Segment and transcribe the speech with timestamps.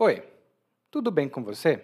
[0.00, 0.22] Oi,
[0.92, 1.82] tudo bem com você?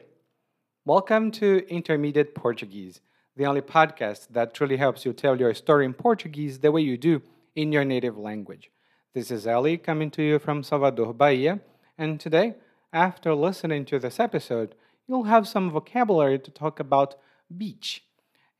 [0.86, 3.00] Welcome to Intermediate Portuguese,
[3.36, 6.96] the only podcast that truly helps you tell your story in Portuguese the way you
[6.96, 7.22] do
[7.56, 8.70] in your native language.
[9.14, 11.58] This is Ellie coming to you from Salvador, Bahia,
[11.98, 12.54] and today,
[12.92, 14.76] after listening to this episode,
[15.08, 17.16] you'll have some vocabulary to talk about
[17.58, 18.04] beach.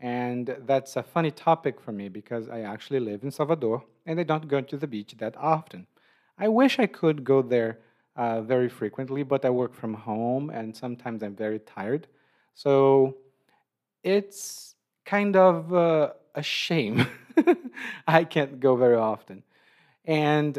[0.00, 4.25] And that's a funny topic for me because I actually live in Salvador and I
[4.25, 5.86] don't go to the beach that often.
[6.36, 7.79] I wish I could go there
[8.17, 12.07] uh, very frequently, but I work from home and sometimes I'm very tired.
[12.55, 13.16] So
[14.02, 17.07] it's kind of uh, a shame.
[18.07, 19.43] I can't go very often.
[20.05, 20.59] And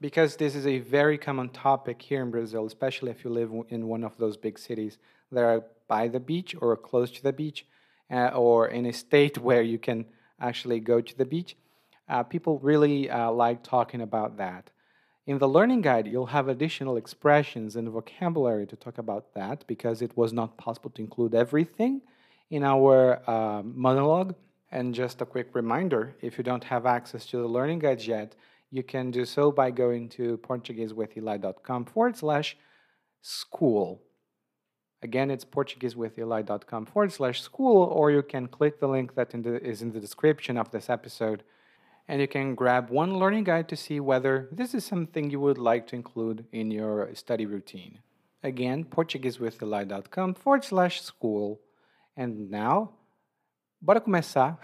[0.00, 3.86] because this is a very common topic here in Brazil, especially if you live in
[3.86, 4.98] one of those big cities
[5.32, 7.64] that are by the beach or close to the beach,
[8.10, 10.04] uh, or in a state where you can
[10.40, 11.56] actually go to the beach,
[12.08, 14.68] uh, people really uh, like talking about that.
[15.26, 20.02] In the learning guide, you'll have additional expressions and vocabulary to talk about that because
[20.02, 22.02] it was not possible to include everything
[22.50, 24.34] in our uh, monologue.
[24.70, 28.36] And just a quick reminder if you don't have access to the learning guides yet,
[28.70, 32.56] you can do so by going to PortugueseWithEli.com forward slash
[33.22, 34.02] school.
[35.00, 39.62] Again, it's PortugueseWithEli.com forward slash school, or you can click the link that in the,
[39.62, 41.44] is in the description of this episode
[42.08, 45.58] and you can grab one learning guide to see whether this is something you would
[45.58, 47.98] like to include in your study routine.
[48.42, 51.60] Again, PortugueseWithEli.com forward slash school.
[52.16, 52.92] And now,
[53.80, 54.58] bora começar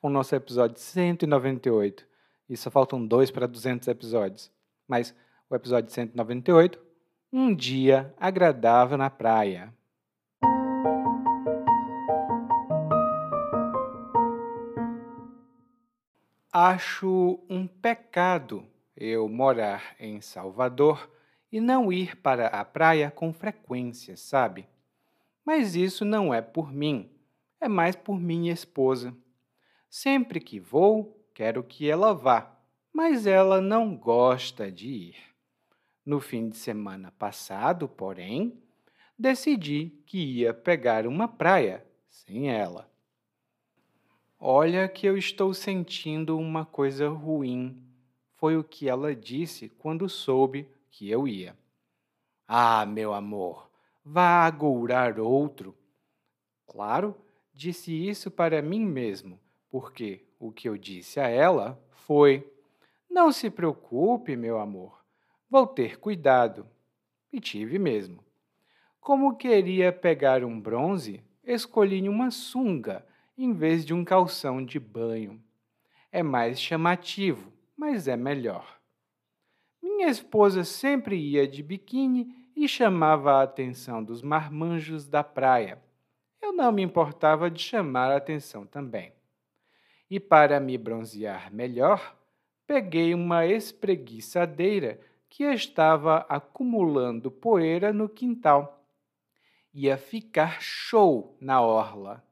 [0.00, 2.06] com o nosso episódio 198.
[2.48, 4.50] E só faltam dois para 200 episódios.
[4.88, 5.14] Mas
[5.50, 6.78] o episódio 198,
[7.32, 9.72] Um Dia Agradável na Praia.
[16.58, 21.06] Acho um pecado eu morar em Salvador
[21.52, 24.66] e não ir para a praia com frequência, sabe?
[25.44, 27.10] Mas isso não é por mim,
[27.60, 29.14] é mais por minha esposa.
[29.90, 32.58] Sempre que vou, quero que ela vá,
[32.90, 35.16] mas ela não gosta de ir.
[36.06, 38.58] No fim de semana passado, porém,
[39.18, 42.90] decidi que ia pegar uma praia sem ela.
[44.38, 47.82] Olha que eu estou sentindo uma coisa ruim,
[48.34, 51.56] foi o que ela disse quando soube que eu ia.
[52.46, 53.70] Ah, meu amor,
[54.04, 55.74] vá agourar outro.
[56.66, 57.16] Claro,
[57.54, 62.46] disse isso para mim mesmo, porque o que eu disse a ela foi:
[63.08, 65.02] Não se preocupe, meu amor,
[65.48, 66.68] vou ter cuidado.
[67.32, 68.22] E tive mesmo.
[69.00, 73.04] Como queria pegar um bronze, escolhi uma sunga
[73.36, 75.42] em vez de um calção de banho.
[76.10, 78.80] É mais chamativo, mas é melhor.
[79.82, 85.82] Minha esposa sempre ia de biquíni e chamava a atenção dos marmanjos da praia.
[86.40, 89.12] Eu não me importava de chamar a atenção também.
[90.08, 92.16] E para me bronzear melhor,
[92.66, 98.86] peguei uma espreguiçadeira que estava acumulando poeira no quintal.
[99.74, 102.25] Ia ficar show na orla.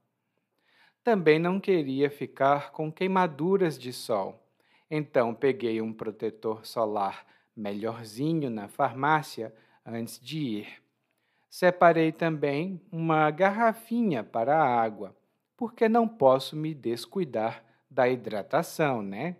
[1.05, 4.43] Também não queria ficar com queimaduras de sol.
[4.91, 9.55] Então peguei um protetor solar melhorzinho na farmácia
[9.85, 10.83] antes de ir.
[11.51, 15.15] Separei também uma garrafinha para a água,
[15.59, 19.37] porque não posso me descuidar da hidratação, né?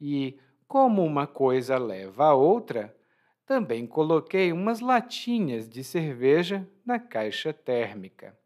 [0.00, 2.94] E, como uma coisa leva a outra,
[3.46, 8.36] também coloquei umas latinhas de cerveja na caixa térmica.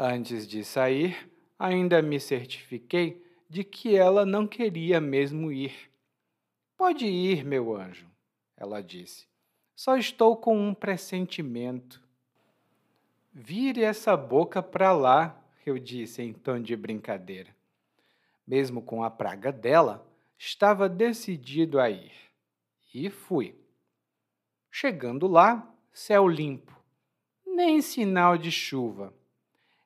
[0.00, 1.28] Antes de sair,
[1.58, 5.74] ainda me certifiquei de que ela não queria mesmo ir.
[6.76, 8.06] Pode ir, meu anjo,
[8.56, 9.26] ela disse.
[9.74, 12.00] Só estou com um pressentimento.
[13.32, 17.52] Vire essa boca para lá, eu disse em tom de brincadeira.
[18.46, 20.06] Mesmo com a praga dela,
[20.38, 22.12] estava decidido a ir.
[22.94, 23.56] E fui.
[24.70, 26.80] Chegando lá, céu limpo,
[27.44, 29.12] nem sinal de chuva.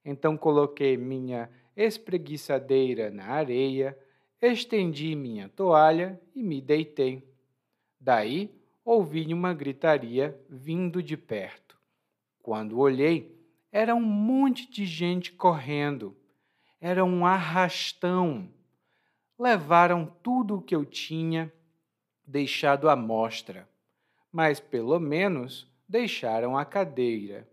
[0.05, 3.99] Então coloquei minha espreguiçadeira na areia,
[4.41, 7.27] estendi minha toalha e me deitei.
[8.01, 8.51] Daí
[8.85, 11.79] ouvi uma gritaria vindo de perto.
[12.43, 13.41] Quando olhei,
[13.71, 16.17] era um monte de gente correndo.
[16.81, 18.49] Era um arrastão.
[19.39, 21.53] Levaram tudo o que eu tinha
[22.27, 23.69] deixado à mostra,
[24.31, 27.49] mas pelo menos deixaram a cadeira.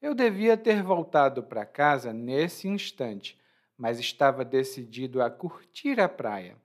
[0.00, 3.38] Eu devia ter voltado para casa nesse instante,
[3.76, 6.56] mas estava decidido a curtir a praia.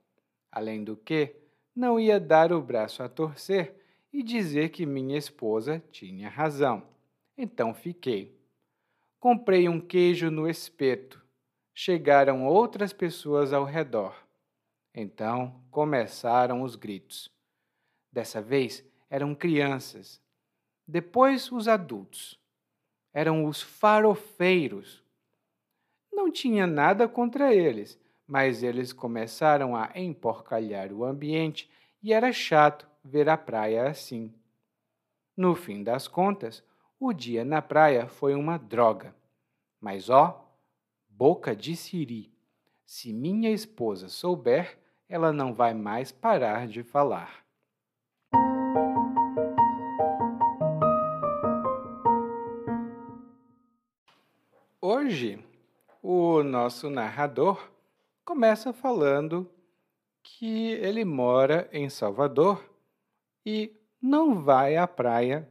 [0.50, 1.36] Além do que,
[1.74, 3.74] não ia dar o braço a torcer
[4.10, 6.82] e dizer que minha esposa tinha razão.
[7.36, 8.34] Então fiquei.
[9.20, 11.22] Comprei um queijo no espeto.
[11.74, 14.16] Chegaram outras pessoas ao redor.
[14.94, 17.30] Então começaram os gritos.
[18.10, 20.22] Dessa vez eram crianças.
[20.88, 22.40] Depois os adultos.
[23.16, 25.02] Eram os farofeiros.
[26.12, 31.66] Não tinha nada contra eles, mas eles começaram a emporcalhar o ambiente
[32.02, 34.34] e era chato ver a praia assim.
[35.34, 36.62] No fim das contas,
[37.00, 39.16] o dia na praia foi uma droga.
[39.80, 40.46] Mas ó,
[41.08, 42.30] boca de siri.
[42.84, 44.78] Se minha esposa souber,
[45.08, 47.45] ela não vai mais parar de falar.
[56.36, 57.70] O nosso narrador
[58.24, 59.50] começa falando
[60.22, 62.62] que ele mora em Salvador
[63.44, 65.48] e não vai à praia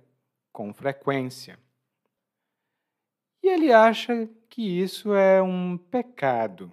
[0.52, 1.60] com frequência.
[3.42, 6.72] E ele acha que isso é um pecado.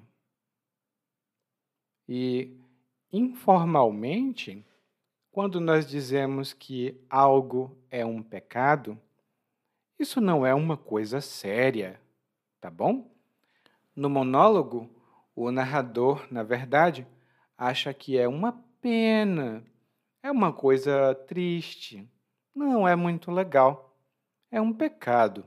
[2.08, 2.56] E,
[3.12, 4.66] informalmente,
[5.30, 9.00] quando nós dizemos que algo é um pecado,
[9.98, 12.00] isso não é uma coisa séria,
[12.60, 13.11] tá bom?
[13.94, 14.88] No monólogo,
[15.34, 17.06] o narrador, na verdade,
[17.56, 19.64] acha que é uma pena,
[20.22, 22.08] é uma coisa triste,
[22.54, 23.96] não é muito legal.
[24.50, 25.46] É um pecado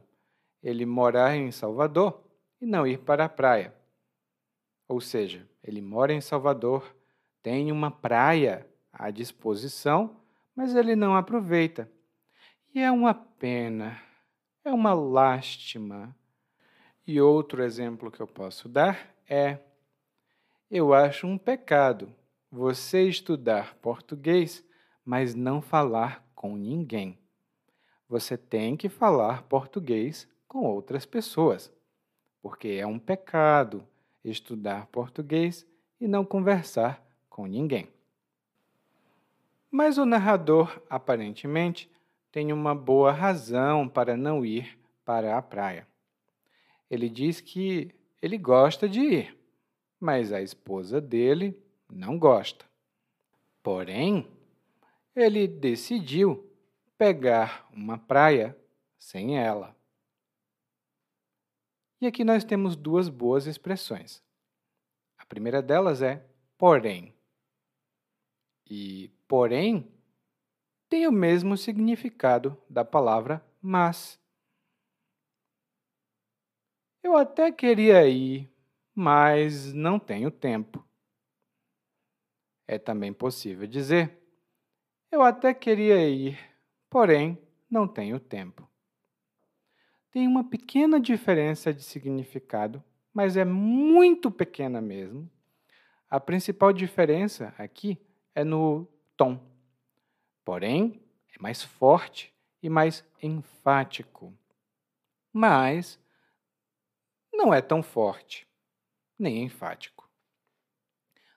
[0.64, 2.24] ele morar em Salvador
[2.60, 3.76] e não ir para a praia.
[4.88, 6.96] Ou seja, ele mora em Salvador,
[7.44, 10.20] tem uma praia à disposição,
[10.56, 11.92] mas ele não aproveita.
[12.74, 14.02] E é uma pena,
[14.64, 16.16] é uma lástima.
[17.08, 19.60] E outro exemplo que eu posso dar é:
[20.72, 22.14] eu acho um pecado
[22.52, 24.66] você estudar português,
[25.04, 27.20] mas não falar com ninguém.
[28.08, 31.72] Você tem que falar português com outras pessoas,
[32.42, 33.86] porque é um pecado
[34.24, 35.68] estudar português
[36.00, 37.88] e não conversar com ninguém.
[39.70, 41.92] Mas o narrador, aparentemente,
[42.32, 45.88] tem uma boa razão para não ir para a praia.
[46.96, 49.38] Ele diz que ele gosta de ir,
[50.00, 52.66] mas a esposa dele não gosta.
[53.62, 54.32] Porém,
[55.14, 56.50] ele decidiu
[56.98, 58.58] pegar uma praia
[58.98, 59.76] sem ela.
[62.00, 64.24] E aqui nós temos duas boas expressões.
[65.18, 66.26] A primeira delas é
[66.58, 67.14] porém.
[68.66, 69.92] E porém
[70.88, 74.18] tem o mesmo significado da palavra mas.
[77.06, 78.50] Eu até queria ir,
[78.96, 80.84] mas não tenho tempo.
[82.68, 84.18] É também possível dizer:
[85.12, 86.36] Eu até queria ir,
[86.90, 87.38] porém
[87.70, 88.68] não tenho tempo.
[90.10, 95.30] Tem uma pequena diferença de significado, mas é muito pequena mesmo.
[96.10, 98.02] A principal diferença aqui
[98.34, 99.40] é no tom.
[100.44, 101.00] Porém,
[101.38, 104.34] é mais forte e mais enfático.
[105.32, 106.04] Mas
[107.36, 108.48] não é tão forte
[109.18, 110.10] nem enfático.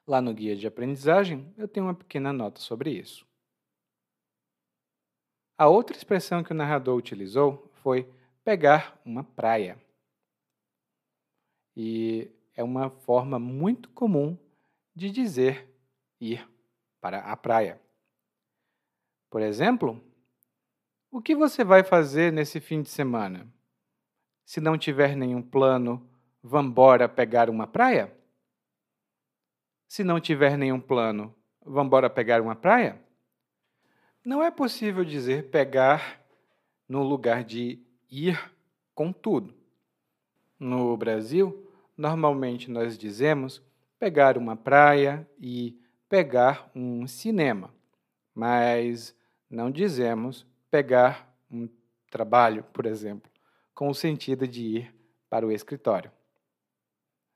[0.07, 3.27] Lá no guia de aprendizagem, eu tenho uma pequena nota sobre isso.
[5.57, 8.11] A outra expressão que o narrador utilizou foi
[8.45, 9.79] pegar uma praia.
[11.77, 14.39] E é uma forma muito comum
[14.95, 15.69] de dizer
[16.21, 16.49] ir
[17.01, 17.81] para a praia.
[19.31, 20.03] Por exemplo,
[21.11, 23.47] o que você vai fazer nesse fim de semana?
[24.49, 26.09] Se não tiver nenhum plano,
[26.43, 28.11] vambora pegar uma praia?
[29.87, 32.99] Se não tiver nenhum plano, vamos embora pegar uma praia?
[34.25, 36.23] Não é possível dizer pegar
[36.89, 37.79] no lugar de
[38.11, 38.41] ir
[38.95, 39.55] com tudo.
[40.59, 43.63] No Brasil, normalmente nós dizemos
[43.99, 45.79] pegar uma praia e
[46.09, 47.71] pegar um cinema,
[48.35, 49.15] mas
[49.51, 51.69] não dizemos pegar um
[52.11, 53.31] trabalho, por exemplo,
[53.79, 54.95] com o sentido de ir
[55.31, 56.11] para o escritório.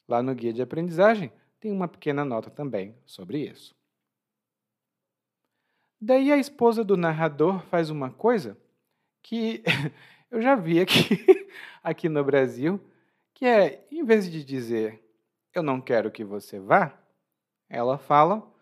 [0.08, 3.76] Lá no guia de aprendizagem, tem uma pequena nota também sobre isso.
[6.00, 8.58] Daí a esposa do narrador faz uma coisa
[9.22, 9.62] que
[10.32, 11.24] eu já vi aqui,
[11.80, 12.80] aqui no Brasil,
[13.32, 15.00] que é, em vez de dizer
[15.54, 17.00] eu não quero que você vá,
[17.68, 18.52] ela fala: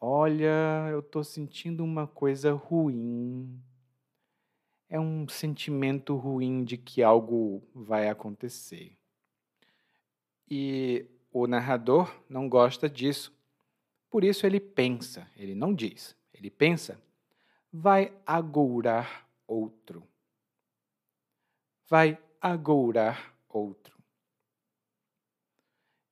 [0.00, 3.62] Olha, eu estou sentindo uma coisa ruim.
[4.88, 8.96] É um sentimento ruim de que algo vai acontecer.
[10.48, 13.36] E o narrador não gosta disso,
[14.08, 17.00] por isso ele pensa, ele não diz, ele pensa,
[17.72, 20.02] vai agourar outro.
[21.88, 23.96] Vai agourar outro.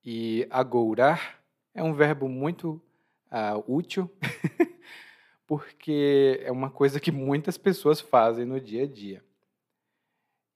[0.05, 2.81] E agourar é um verbo muito
[3.31, 4.11] uh, útil,
[5.47, 9.25] porque é uma coisa que muitas pessoas fazem no dia a dia.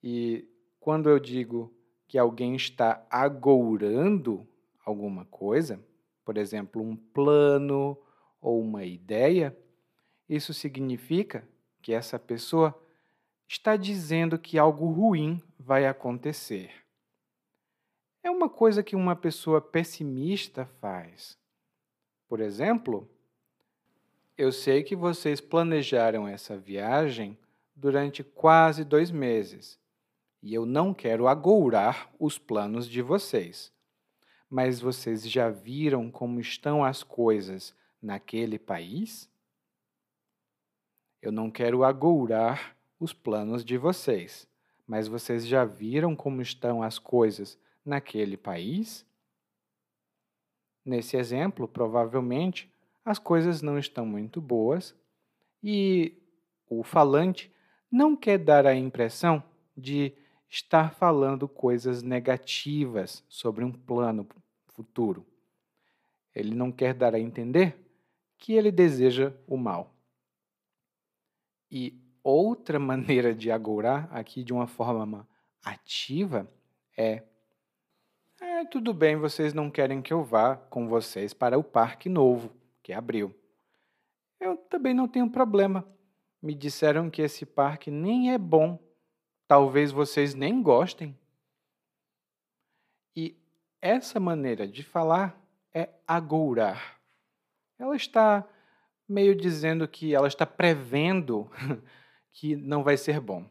[0.03, 0.49] E
[0.81, 1.75] quando eu digo
[2.07, 4.49] que alguém está agourando
[4.85, 5.79] alguma coisa,
[6.25, 7.99] por exemplo, um plano
[8.41, 9.57] ou uma ideia,
[10.29, 11.47] isso significa
[11.83, 12.79] que essa pessoa
[13.47, 16.71] está dizendo que algo ruim vai acontecer.
[18.23, 21.39] É uma coisa que uma pessoa pessimista faz.
[22.29, 23.09] Por exemplo,
[24.39, 27.37] eu sei que vocês planejaram essa viagem
[27.77, 29.79] durante quase dois meses
[30.41, 33.73] e eu não quero agourar os planos de vocês
[34.49, 39.31] mas vocês já viram como estão as coisas naquele país?
[41.21, 44.49] Eu não quero agourar os planos de vocês,
[44.87, 49.05] mas vocês já viram como estão as coisas naquele país?
[50.85, 52.73] Nesse exemplo, provavelmente,
[53.09, 54.95] as coisas não estão muito boas
[55.63, 56.15] e
[56.69, 57.51] o falante
[57.91, 59.43] não quer dar a impressão
[59.75, 60.13] de
[60.47, 64.29] estar falando coisas negativas sobre um plano
[64.67, 65.27] futuro.
[66.35, 67.79] Ele não quer dar a entender
[68.37, 69.95] que ele deseja o mal.
[71.71, 75.27] E outra maneira de agourar, aqui de uma forma
[75.65, 76.47] ativa,
[76.95, 77.23] é:
[78.39, 82.58] é tudo bem, vocês não querem que eu vá com vocês para o parque novo
[82.89, 83.39] que abriu.
[84.41, 85.87] Eu também não tenho problema.
[86.41, 88.79] Me disseram que esse parque nem é bom
[89.49, 91.19] Talvez vocês nem gostem.
[93.17, 93.35] E
[93.81, 95.43] essa maneira de falar
[95.73, 97.01] é agourar.
[97.79, 98.47] Ela está
[99.09, 101.51] meio dizendo que ela está prevendo
[102.31, 103.49] que não vai ser bom.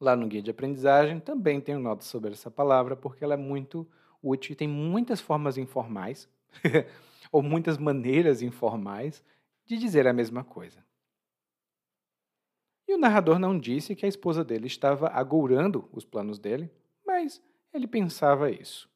[0.00, 3.86] Lá no guia de aprendizagem também tenho notas sobre essa palavra, porque ela é muito
[4.22, 6.26] útil e tem muitas formas informais,
[7.34, 9.20] ou muitas maneiras informais,
[9.64, 10.86] de dizer a mesma coisa.
[12.86, 16.70] E o narrador não disse que a esposa dele estava agourando os planos dele,
[17.04, 18.88] mas ele pensava isso.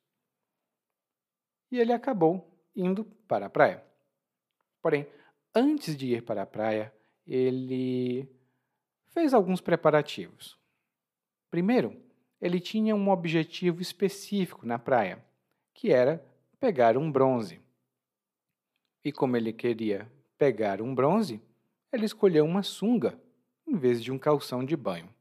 [1.69, 3.85] E ele acabou indo para a praia.
[4.81, 5.05] Porém,
[5.53, 6.95] antes de ir para a praia,
[7.27, 8.31] ele
[9.09, 10.57] fez alguns preparativos.
[11.51, 12.01] Primeiro,
[12.41, 15.27] ele tinha um objetivo específico na praia,
[15.75, 16.25] que era
[16.61, 17.67] pegar um bronze.
[19.05, 21.43] E como ele queria pegar um bronze,
[21.93, 23.21] ele escolheu uma sunga
[23.67, 25.13] em vez de um calção de banho.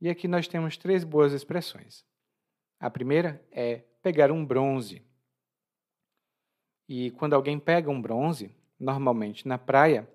[0.00, 2.04] E aqui nós temos três boas expressões.
[2.80, 5.00] A primeira é pegar um bronze.
[6.88, 10.08] E quando alguém pega um bronze, normalmente na praia,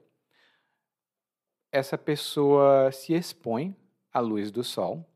[1.72, 3.76] essa pessoa se expõe
[4.12, 5.10] à luz do sol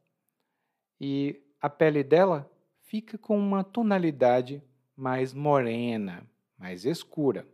[1.00, 2.50] e a pele dela
[2.84, 4.63] fica com uma tonalidade
[5.01, 6.24] mais morena,
[6.55, 7.48] mais escura.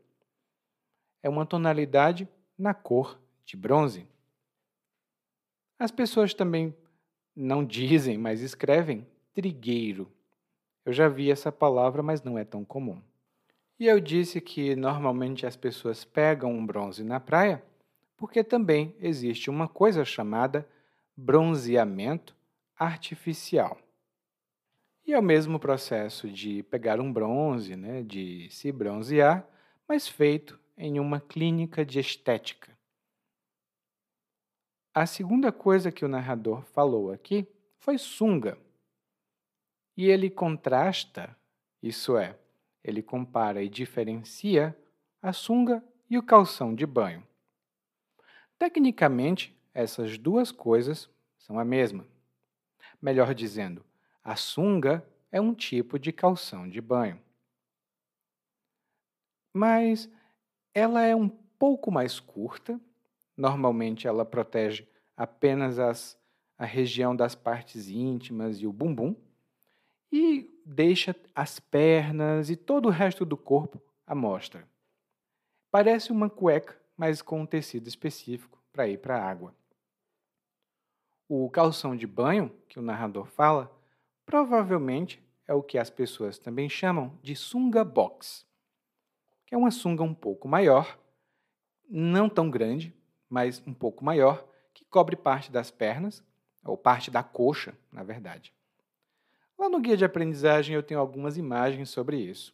[1.23, 2.27] É uma tonalidade
[2.59, 4.05] na cor de bronze.
[5.79, 6.75] As pessoas também
[7.33, 10.11] não dizem, mas escrevem trigueiro.
[10.83, 13.01] Eu já vi essa palavra, mas não é tão comum.
[13.79, 17.63] E eu disse que normalmente as pessoas pegam um bronze na praia
[18.17, 20.67] porque também existe uma coisa chamada
[21.15, 22.35] bronzeamento
[22.77, 23.77] artificial.
[25.07, 29.47] E é o mesmo processo de pegar um bronze, né, de se bronzear,
[29.87, 32.77] mas feito em uma clínica de estética.
[34.93, 37.47] A segunda coisa que o narrador falou aqui
[37.77, 38.57] foi sunga.
[39.95, 41.37] E ele contrasta,
[41.81, 42.37] isso é,
[42.83, 44.77] ele compara e diferencia
[45.21, 47.25] a sunga e o calção de banho.
[48.59, 52.05] Tecnicamente, essas duas coisas são a mesma.
[53.01, 53.86] Melhor dizendo,
[54.27, 57.17] a sunga é um tipo de calção de banho.
[59.53, 60.09] Mas
[60.73, 62.77] ela é um pouco mais curta,
[63.37, 66.19] normalmente ela protege apenas as,
[66.57, 69.15] a região das partes íntimas e o bumbum,
[70.11, 74.67] e deixa as pernas e todo o resto do corpo à mostra.
[75.71, 79.55] Parece uma cueca, mas com um tecido específico para ir para a água.
[81.29, 83.76] O calção de banho, que o narrador fala,
[84.27, 88.45] provavelmente é o que as pessoas também chamam de sunga box
[89.47, 90.99] que é uma sunga um pouco maior,
[91.89, 92.93] não tão grande,
[93.29, 96.21] mas um pouco maior, que cobre parte das pernas,
[96.63, 98.53] ou parte da coxa, na verdade.
[99.57, 102.53] Lá no guia de aprendizagem eu tenho algumas imagens sobre isso.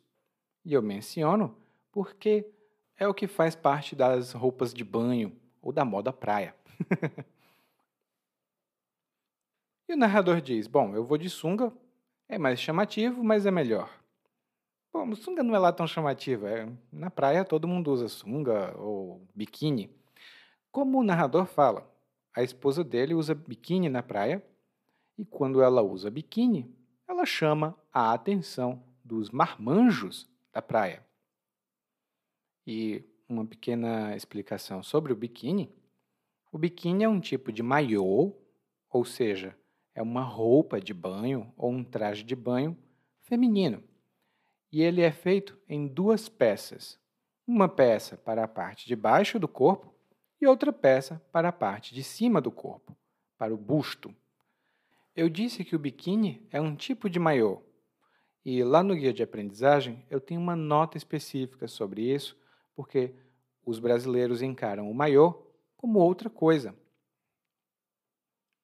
[0.63, 1.57] E eu menciono
[1.91, 2.47] porque
[2.95, 6.55] é o que faz parte das roupas de banho ou da moda praia.
[9.87, 11.71] e o narrador diz: Bom, eu vou de sunga,
[12.27, 13.89] é mais chamativo, mas é melhor.
[14.91, 16.49] Bom, sunga não é lá tão chamativa.
[16.49, 19.89] É, na praia todo mundo usa sunga ou biquíni.
[20.71, 21.89] Como o narrador fala,
[22.35, 24.43] a esposa dele usa biquíni na praia
[25.17, 26.73] e quando ela usa biquíni,
[27.07, 31.05] ela chama a atenção dos marmanjos da praia.
[32.65, 35.71] E uma pequena explicação sobre o biquíni.
[36.51, 38.33] O biquíni é um tipo de maiô,
[38.89, 39.57] ou seja,
[39.93, 42.77] é uma roupa de banho ou um traje de banho
[43.21, 43.83] feminino
[44.73, 46.99] e ele é feito em duas peças.
[47.45, 49.93] Uma peça para a parte de baixo do corpo
[50.41, 52.97] e outra peça para a parte de cima do corpo,
[53.37, 54.11] para o busto.
[55.15, 57.61] Eu disse que o biquíni é um tipo de maiô.
[58.43, 62.35] E lá no guia de aprendizagem eu tenho uma nota específica sobre isso,
[62.75, 63.13] porque
[63.63, 65.33] os brasileiros encaram o maiô
[65.77, 66.75] como outra coisa.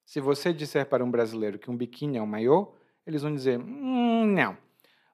[0.10, 2.74] Se você disser para um brasileiro que um biquíni é um maiô,
[3.06, 4.58] eles vão dizer: hum, não.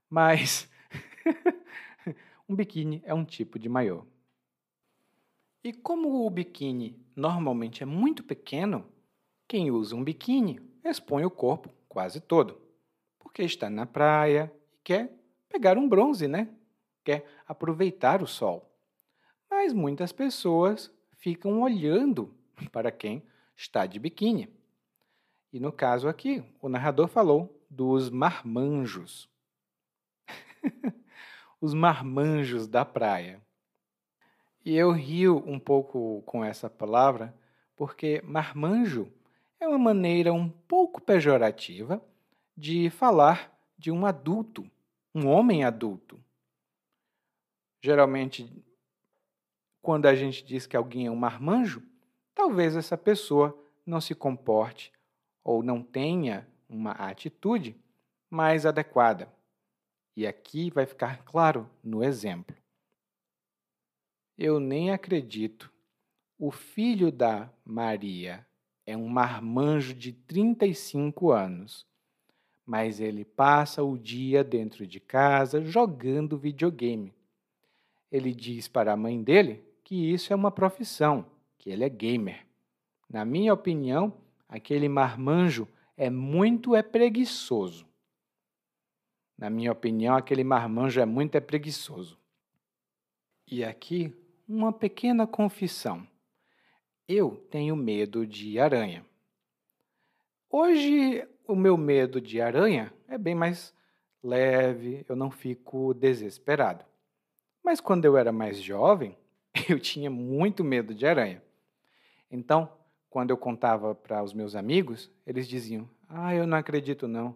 [0.09, 0.71] Mas
[2.47, 4.05] um biquíni é um tipo de maiô.
[5.61, 8.89] E como o biquíni normalmente é muito pequeno,
[9.49, 12.61] quem usa um biquíni expõe o corpo quase todo,
[13.19, 15.13] porque está na praia e quer
[15.49, 16.47] pegar um bronze, né?
[17.03, 18.73] Quer aproveitar o sol.
[19.51, 22.33] Mas muitas pessoas ficam olhando
[22.71, 23.21] para quem
[23.57, 24.54] está de biquíni.
[25.55, 29.29] E no caso aqui, o narrador falou dos marmanjos.
[31.61, 33.41] os marmanjos da praia.
[34.65, 37.33] E eu rio um pouco com essa palavra,
[37.73, 39.09] porque marmanjo
[39.57, 42.03] é uma maneira um pouco pejorativa
[42.57, 44.69] de falar de um adulto,
[45.13, 46.19] um homem adulto.
[47.81, 48.51] Geralmente,
[49.81, 51.81] quando a gente diz que alguém é um marmanjo,
[52.33, 54.93] talvez essa pessoa não se comporte
[55.45, 57.75] ou não tenha uma atitude
[58.27, 59.31] mais adequada.
[60.17, 62.55] E aqui vai ficar claro no exemplo.
[64.35, 65.71] Eu nem acredito.
[66.37, 68.45] O filho da Maria
[68.87, 71.85] é um marmanjo de 35 anos,
[72.65, 77.13] mas ele passa o dia dentro de casa jogando videogame.
[78.11, 81.25] Ele diz para a mãe dele que isso é uma profissão,
[81.57, 82.45] que ele é gamer.
[83.09, 84.13] Na minha opinião,
[84.55, 87.85] aquele marmanjo é muito é preguiçoso.
[89.37, 92.17] Na minha opinião, aquele marmanjo é muito é preguiçoso.
[93.45, 94.13] E aqui,
[94.47, 96.07] uma pequena confissão.
[97.07, 99.05] Eu tenho medo de aranha.
[100.49, 103.73] Hoje, o meu medo de aranha é bem mais
[104.23, 106.85] leve, eu não fico desesperado.
[107.63, 109.17] Mas quando eu era mais jovem,
[109.69, 111.43] eu tinha muito medo de aranha.
[112.31, 112.71] Então,
[113.15, 117.33] quando eu contava para os meus amigos, eles diziam: Ah, eu não acredito não.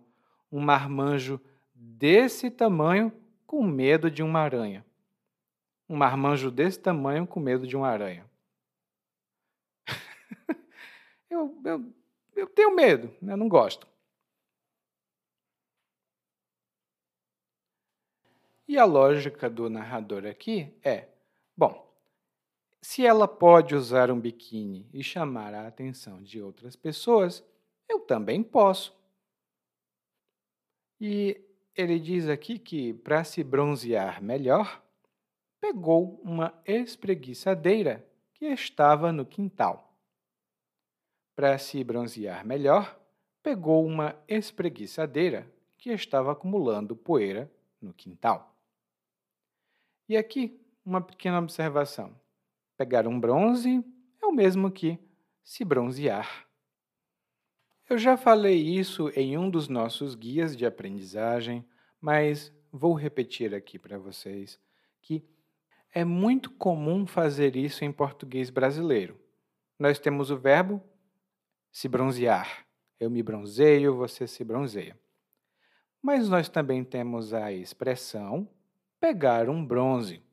[0.51, 1.39] Um marmanjo
[1.73, 3.13] desse tamanho
[3.47, 4.85] com medo de uma aranha.
[5.87, 8.29] Um marmanjo desse tamanho com medo de uma aranha.
[11.29, 11.93] eu, eu,
[12.35, 13.87] eu tenho medo, eu não gosto.
[18.67, 21.07] E a lógica do narrador aqui é:
[21.55, 21.88] bom,
[22.81, 27.43] se ela pode usar um biquíni e chamar a atenção de outras pessoas,
[27.87, 28.97] eu também posso.
[30.99, 31.41] E
[31.75, 34.81] ele diz aqui que, para se bronzear melhor,
[35.59, 39.93] pegou uma espreguiçadeira que estava no quintal.
[41.35, 42.99] Para se bronzear melhor,
[43.41, 48.55] pegou uma espreguiçadeira que estava acumulando poeira no quintal.
[50.07, 52.13] E aqui, uma pequena observação:
[52.79, 53.83] pegar um bronze
[54.21, 54.97] é o mesmo que
[55.43, 56.47] se bronzear.
[57.89, 61.67] Eu já falei isso em um dos nossos guias de aprendizagem,
[61.99, 64.57] mas vou repetir aqui para vocês
[65.01, 65.27] que
[65.93, 69.19] é muito comum fazer isso em português brasileiro.
[69.77, 70.81] Nós temos o verbo
[71.69, 72.65] se bronzear.
[72.97, 74.97] Eu me bronzeio, você se bronzeia.
[76.01, 78.49] Mas nós também temos a expressão
[79.01, 80.23] pegar um bronze.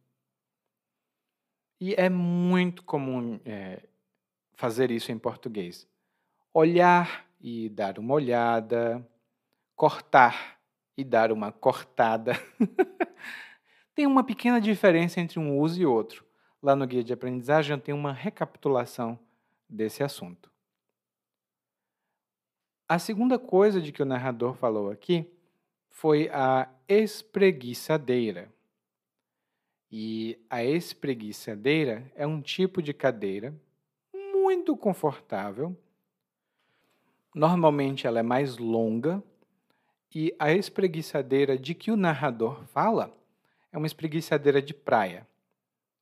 [1.81, 3.83] E é muito comum é,
[4.55, 5.87] fazer isso em português.
[6.53, 9.07] Olhar e dar uma olhada,
[9.75, 10.59] cortar
[10.97, 12.33] e dar uma cortada.
[13.95, 16.25] tem uma pequena diferença entre um uso e outro.
[16.63, 19.19] Lá no guia de aprendizagem tem uma recapitulação
[19.69, 20.51] desse assunto.
[22.89, 25.29] A segunda coisa de que o narrador falou aqui
[25.89, 28.53] foi a espreguiçadeira.
[29.99, 33.55] E a espreguiçadeira é um tipo de cadeira
[34.13, 35.75] muito confortável.
[37.35, 39.25] Normalmente ela é mais longa
[40.15, 43.11] e a espreguiçadeira de que o narrador fala
[43.73, 45.27] é uma espreguiçadeira de praia.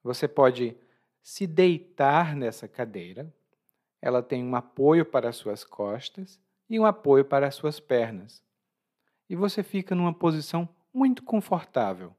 [0.03, 0.77] Você pode
[1.23, 3.33] se deitar nessa cadeira,
[4.03, 8.43] ela tem um apoio para as suas costas e um apoio para as suas pernas.
[9.31, 12.13] E você fica numa posição muito confortável,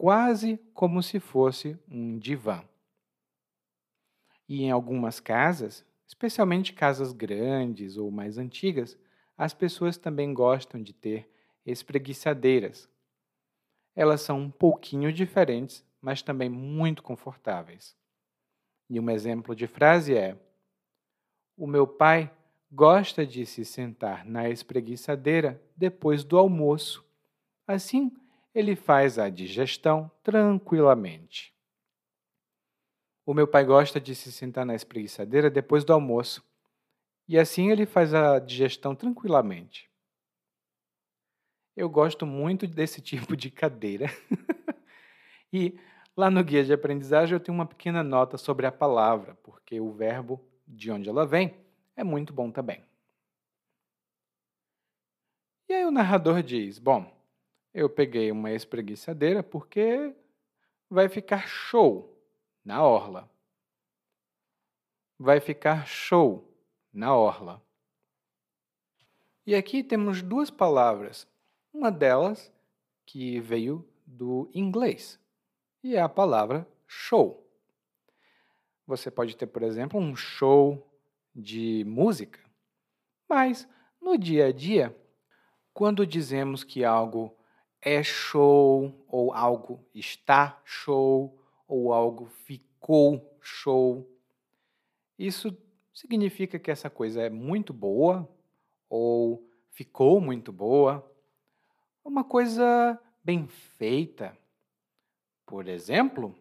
[0.00, 2.64] quase como se fosse um divã.
[4.48, 8.96] E em algumas casas, especialmente casas grandes ou mais antigas,
[9.36, 11.30] as pessoas também gostam de ter
[11.66, 12.88] espreguiçadeiras.
[13.94, 17.94] Elas são um pouquinho diferentes, mas também muito confortáveis.
[18.88, 20.34] E um exemplo de frase é:
[21.58, 22.34] O meu pai
[22.72, 27.04] gosta de se sentar na espreguiçadeira depois do almoço.
[27.66, 28.10] Assim,
[28.54, 31.54] ele faz a digestão tranquilamente.
[33.24, 36.44] O meu pai gosta de se sentar na espreguiçadeira depois do almoço.
[37.28, 39.88] E assim ele faz a digestão tranquilamente.
[41.76, 44.06] Eu gosto muito desse tipo de cadeira.
[45.52, 45.78] e
[46.16, 49.92] lá no guia de aprendizagem eu tenho uma pequena nota sobre a palavra, porque o
[49.92, 51.54] verbo de onde ela vem
[51.96, 52.82] é muito bom também.
[55.68, 57.19] E aí o narrador diz: Bom,
[57.72, 60.14] eu peguei uma espreguiçadeira porque
[60.88, 62.20] vai ficar show
[62.64, 63.30] na orla.
[65.18, 66.52] Vai ficar show
[66.92, 67.62] na orla.
[69.46, 71.28] E aqui temos duas palavras.
[71.72, 72.52] Uma delas
[73.06, 75.20] que veio do inglês
[75.82, 77.46] e é a palavra show.
[78.86, 80.86] Você pode ter, por exemplo, um show
[81.34, 82.40] de música,
[83.28, 83.68] mas
[84.00, 84.96] no dia a dia,
[85.72, 87.36] quando dizemos que algo
[87.82, 94.06] é show ou algo está show ou algo ficou show.
[95.18, 95.56] Isso
[95.92, 98.28] significa que essa coisa é muito boa
[98.88, 101.06] ou ficou muito boa.
[102.04, 104.36] Uma coisa bem feita.
[105.46, 106.34] Por exemplo,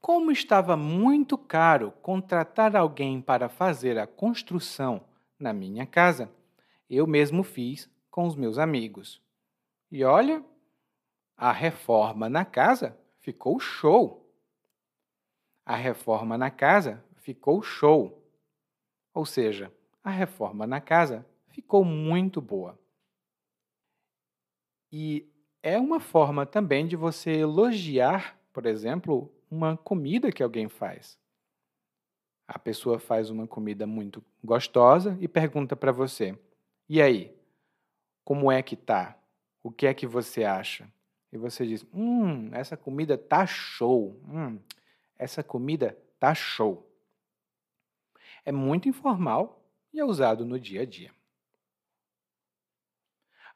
[0.00, 5.04] como estava muito caro contratar alguém para fazer a construção
[5.38, 6.30] na minha casa,
[6.90, 9.22] eu mesmo fiz com os meus amigos.
[9.92, 10.42] E olha,
[11.36, 14.26] a reforma na casa ficou show.
[15.66, 18.26] A reforma na casa ficou show.
[19.12, 19.70] Ou seja,
[20.02, 22.78] a reforma na casa ficou muito boa.
[24.90, 25.30] E
[25.62, 31.18] é uma forma também de você elogiar, por exemplo, uma comida que alguém faz.
[32.48, 36.34] A pessoa faz uma comida muito gostosa e pergunta para você:
[36.88, 37.36] "E aí?
[38.24, 39.21] Como é que tá?
[39.62, 40.90] O que é que você acha?"
[41.32, 44.20] e você diz: Hum, essa comida tá show.
[44.28, 44.60] Hum,
[45.18, 46.88] essa comida tá show.
[48.44, 51.12] É muito informal e é usado no dia a dia.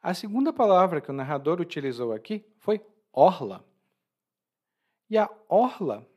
[0.01, 3.65] A segunda palavra que o narrador utilizou aqui foi orla.
[5.09, 6.07] E a orla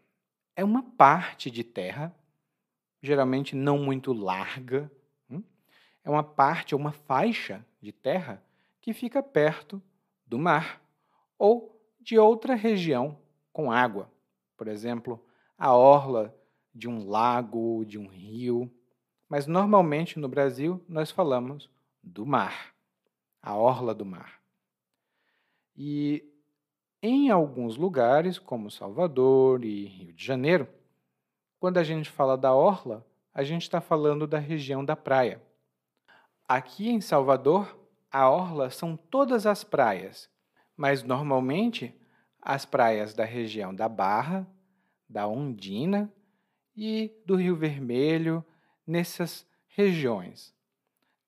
[0.57, 2.14] é uma parte de terra,
[3.03, 4.90] geralmente não muito larga,
[5.29, 5.42] hum?
[6.05, 8.42] é uma parte, uma faixa de terra
[8.80, 9.82] que fica perto
[10.26, 10.82] do mar
[11.38, 13.18] ou de outra região
[13.52, 14.10] com água,
[14.56, 15.24] por exemplo,
[15.58, 16.34] a orla
[16.74, 18.70] de um lago, de um rio.
[19.28, 21.70] Mas normalmente no Brasil nós falamos
[22.02, 22.74] do mar,
[23.42, 24.40] a orla do mar.
[25.76, 26.24] E
[27.02, 30.68] em alguns lugares, como Salvador e Rio de Janeiro,
[31.58, 35.42] quando a gente fala da orla, a gente está falando da região da praia.
[36.46, 37.79] Aqui em Salvador,
[38.10, 40.30] a orla são todas as praias
[40.80, 41.94] mas normalmente
[42.40, 44.48] as praias da região da Barra,
[45.06, 46.10] da Ondina
[46.74, 48.42] e do Rio Vermelho,
[48.86, 50.54] nessas regiões.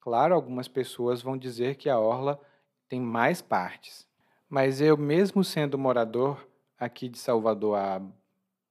[0.00, 2.40] Claro, algumas pessoas vão dizer que a orla
[2.88, 4.08] tem mais partes,
[4.48, 8.00] mas eu, mesmo sendo morador aqui de Salvador há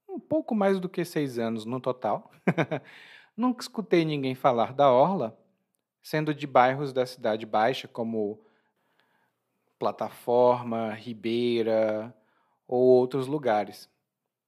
[0.09, 2.31] um pouco mais do que seis anos no total,
[3.37, 5.39] nunca escutei ninguém falar da orla,
[6.01, 8.43] sendo de bairros da Cidade Baixa, como
[9.77, 12.15] Plataforma, Ribeira
[12.67, 13.89] ou outros lugares.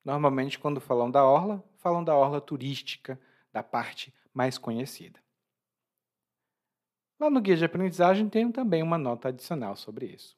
[0.04, 3.20] Normalmente, quando falam da orla, falam da orla turística,
[3.52, 5.20] da parte mais conhecida.
[7.20, 10.36] Lá no guia de aprendizagem tem também uma nota adicional sobre isso.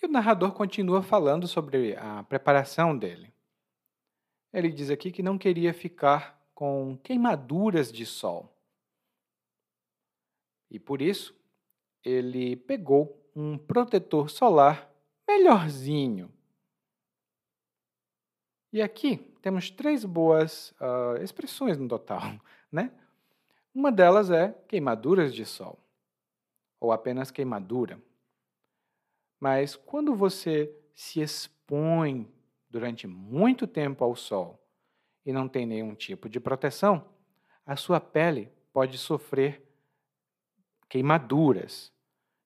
[0.00, 3.34] E o narrador continua falando sobre a preparação dele.
[4.52, 8.56] Ele diz aqui que não queria ficar com queimaduras de sol.
[10.70, 11.34] E por isso,
[12.04, 14.90] ele pegou um protetor solar
[15.26, 16.32] melhorzinho,
[18.70, 22.22] E aqui temos três boas uh, expressões no total,
[22.70, 22.92] né?
[23.74, 25.78] Uma delas é queimaduras de sol,
[26.78, 28.00] ou apenas queimadura.
[29.40, 32.30] Mas quando você se expõe
[32.68, 34.62] durante muito tempo ao sol
[35.24, 37.08] e não tem nenhum tipo de proteção,
[37.64, 39.62] a sua pele pode sofrer
[40.88, 41.92] queimaduras,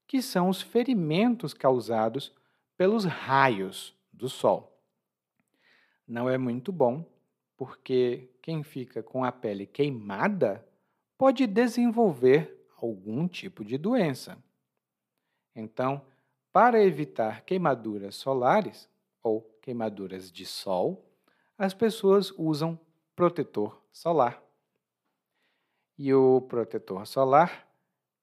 [0.07, 2.33] que são os ferimentos causados
[2.77, 4.79] pelos raios do sol.
[6.07, 7.05] Não é muito bom,
[7.57, 10.67] porque quem fica com a pele queimada
[11.17, 14.37] pode desenvolver algum tipo de doença.
[15.55, 16.05] Então,
[16.53, 18.89] para evitar queimaduras solares
[19.23, 21.09] ou queimaduras de sol,
[21.57, 22.79] as pessoas usam
[23.15, 24.43] protetor solar.
[25.97, 27.72] E o protetor solar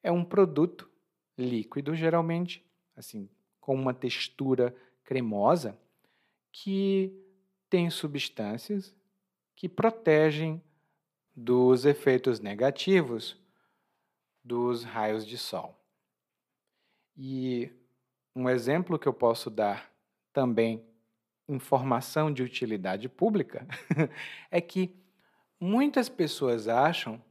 [0.03, 0.89] é um produto
[1.37, 5.77] líquido, geralmente, assim, com uma textura cremosa,
[6.51, 7.13] que
[7.69, 8.95] tem substâncias
[9.55, 10.61] que protegem
[11.35, 13.37] dos efeitos negativos
[14.43, 15.79] dos raios de sol.
[17.15, 17.71] E
[18.35, 19.91] um exemplo que eu posso dar
[20.31, 20.83] também,
[21.47, 23.67] informação de utilidade pública,
[24.51, 24.95] é que
[25.59, 27.21] muitas pessoas acham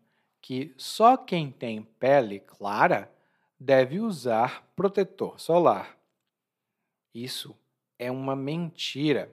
[0.40, 3.12] que só quem tem pele clara
[3.58, 5.98] deve usar protetor solar.
[7.14, 7.56] Isso
[7.98, 9.32] é uma mentira.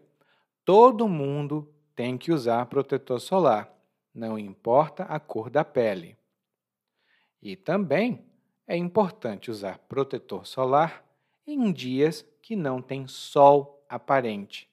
[0.64, 3.72] Todo mundo tem que usar protetor solar,
[4.14, 6.18] não importa a cor da pele.
[7.42, 8.26] E também
[8.68, 11.06] é importante usar protetor solar
[11.46, 14.68] em dias que não tem sol aparente.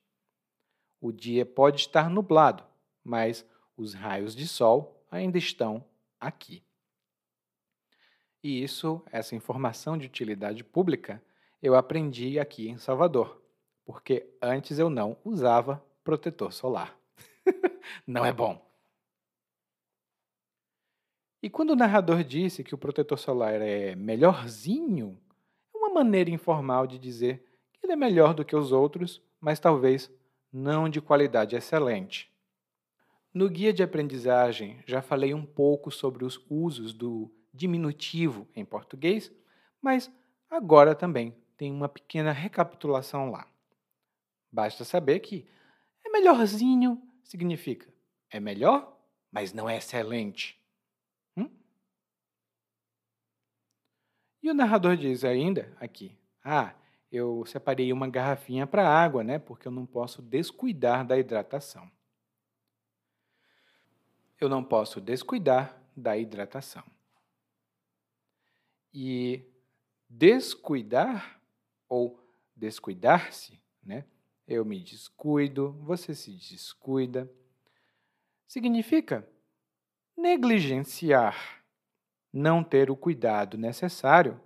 [1.00, 2.64] O dia pode estar nublado,
[3.04, 5.84] mas os raios de sol ainda estão
[6.22, 6.64] aqui.
[8.42, 11.22] E isso, essa informação de utilidade pública,
[11.60, 13.40] eu aprendi aqui em Salvador,
[13.84, 16.96] porque antes eu não usava protetor solar.
[18.06, 18.60] não é bom.
[21.42, 25.20] E quando o narrador disse que o protetor solar é melhorzinho,
[25.74, 29.58] é uma maneira informal de dizer que ele é melhor do que os outros, mas
[29.58, 30.10] talvez
[30.52, 32.31] não de qualidade excelente.
[33.34, 39.32] No guia de aprendizagem já falei um pouco sobre os usos do diminutivo em português,
[39.80, 40.12] mas
[40.50, 43.46] agora também tem uma pequena recapitulação lá.
[44.50, 45.48] Basta saber que
[46.04, 47.90] é melhorzinho significa
[48.30, 48.98] é melhor,
[49.30, 50.58] mas não é excelente.
[51.34, 51.48] Hum?
[54.42, 56.74] E o narrador diz ainda aqui: Ah,
[57.10, 59.38] eu separei uma garrafinha para água, né?
[59.38, 61.90] Porque eu não posso descuidar da hidratação
[64.44, 66.82] eu não posso descuidar da hidratação.
[68.92, 69.44] E
[70.08, 71.40] descuidar
[71.88, 72.18] ou
[72.54, 74.04] descuidar-se, né?
[74.46, 77.30] Eu me descuido, você se descuida.
[78.48, 79.26] Significa
[80.16, 81.64] negligenciar,
[82.32, 84.40] não ter o cuidado necessário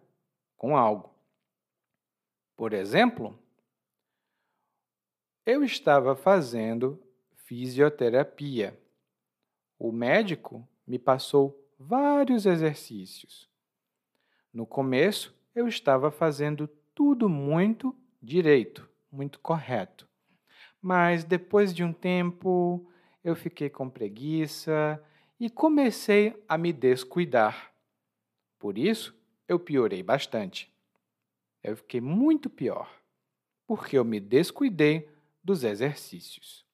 [0.56, 1.12] com algo.
[2.54, 3.38] Por exemplo,
[5.44, 7.02] eu estava fazendo
[7.46, 8.78] fisioterapia
[9.78, 13.48] o médico me passou vários exercícios.
[14.52, 20.08] No começo, eu estava fazendo tudo muito direito, muito correto.
[20.80, 22.86] Mas depois de um tempo,
[23.22, 25.02] eu fiquei com preguiça
[25.38, 27.72] e comecei a me descuidar.
[28.58, 29.14] Por isso,
[29.46, 30.72] eu piorei bastante.
[31.62, 32.90] Eu fiquei muito pior,
[33.66, 35.08] porque eu me descuidei
[35.42, 36.65] dos exercícios.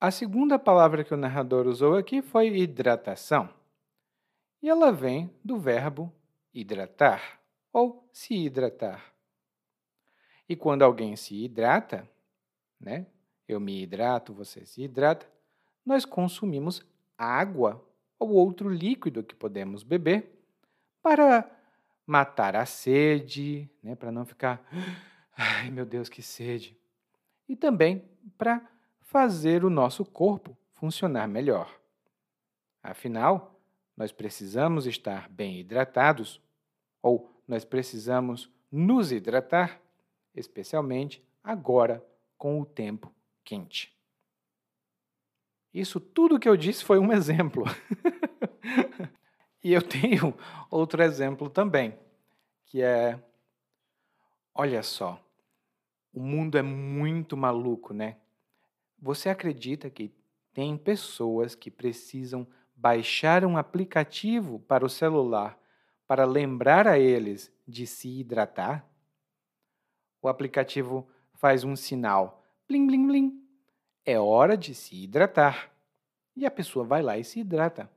[0.00, 3.50] A segunda palavra que o narrador usou aqui foi hidratação.
[4.62, 6.10] E ela vem do verbo
[6.54, 7.38] hidratar
[7.70, 9.12] ou se hidratar.
[10.48, 12.08] E quando alguém se hidrata,
[12.80, 13.06] né?
[13.46, 15.30] Eu me hidrato, você se hidrata,
[15.84, 16.82] nós consumimos
[17.18, 17.86] água
[18.18, 20.30] ou outro líquido que podemos beber
[21.02, 21.46] para
[22.06, 24.66] matar a sede, né, para não ficar,
[25.36, 26.74] ai meu Deus, que sede.
[27.46, 28.04] E também
[28.38, 28.66] para
[29.10, 31.68] fazer o nosso corpo funcionar melhor.
[32.80, 33.60] Afinal,
[33.96, 36.40] nós precisamos estar bem hidratados,
[37.02, 39.82] ou nós precisamos nos hidratar,
[40.32, 42.06] especialmente agora
[42.38, 43.92] com o tempo quente.
[45.74, 47.64] Isso tudo que eu disse foi um exemplo.
[49.60, 50.32] e eu tenho
[50.70, 51.98] outro exemplo também,
[52.64, 53.20] que é:
[54.54, 55.20] olha só,
[56.12, 58.19] o mundo é muito maluco, né?
[59.00, 60.12] Você acredita que
[60.52, 65.58] tem pessoas que precisam baixar um aplicativo para o celular
[66.06, 68.86] para lembrar a eles de se hidratar?
[70.20, 73.48] O aplicativo faz um sinal blim, blim, blim.
[74.04, 75.72] É hora de se hidratar.
[76.36, 77.90] E a pessoa vai lá e se hidrata.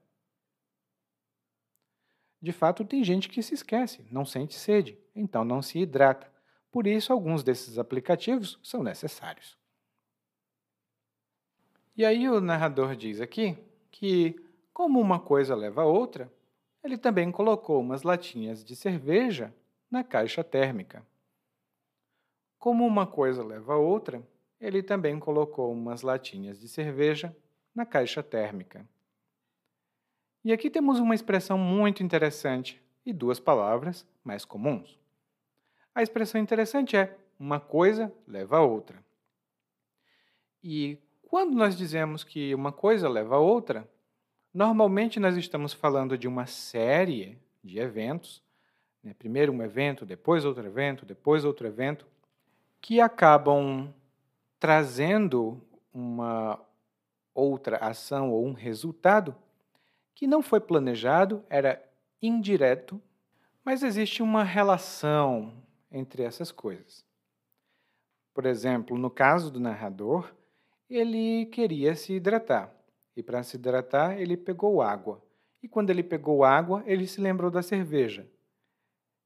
[2.41, 6.31] De fato, tem gente que se esquece, não sente sede, então não se hidrata.
[6.71, 9.57] Por isso, alguns desses aplicativos são necessários.
[11.95, 13.56] E aí, o narrador diz aqui
[13.91, 14.36] que,
[14.73, 16.32] como uma coisa leva a outra,
[16.84, 19.53] ele também colocou umas latinhas de cerveja
[19.91, 21.06] na caixa térmica.
[22.58, 24.27] Como uma coisa leva a outra,
[24.60, 27.36] ele também colocou umas latinhas de cerveja
[27.75, 28.88] na caixa térmica.
[30.43, 34.99] E aqui temos uma expressão muito interessante e duas palavras mais comuns.
[35.93, 39.03] A expressão interessante é uma coisa leva a outra.
[40.63, 40.97] E
[41.33, 43.89] quando nós dizemos que uma coisa leva a outra,
[44.53, 48.43] normalmente nós estamos falando de uma série de eventos,
[49.03, 49.15] né?
[49.17, 52.05] primeiro um evento, depois outro evento, depois outro evento,
[52.79, 53.91] que acabam
[54.59, 55.59] trazendo
[55.91, 56.63] uma
[57.33, 59.35] outra ação ou um resultado
[60.13, 61.83] que não foi planejado, era
[62.21, 63.01] indireto,
[63.65, 65.51] mas existe uma relação
[65.91, 67.03] entre essas coisas.
[68.35, 70.31] Por exemplo, no caso do narrador,
[70.89, 72.73] ele queria se hidratar.
[73.15, 75.23] E para se hidratar, ele pegou água.
[75.61, 78.27] E quando ele pegou água, ele se lembrou da cerveja.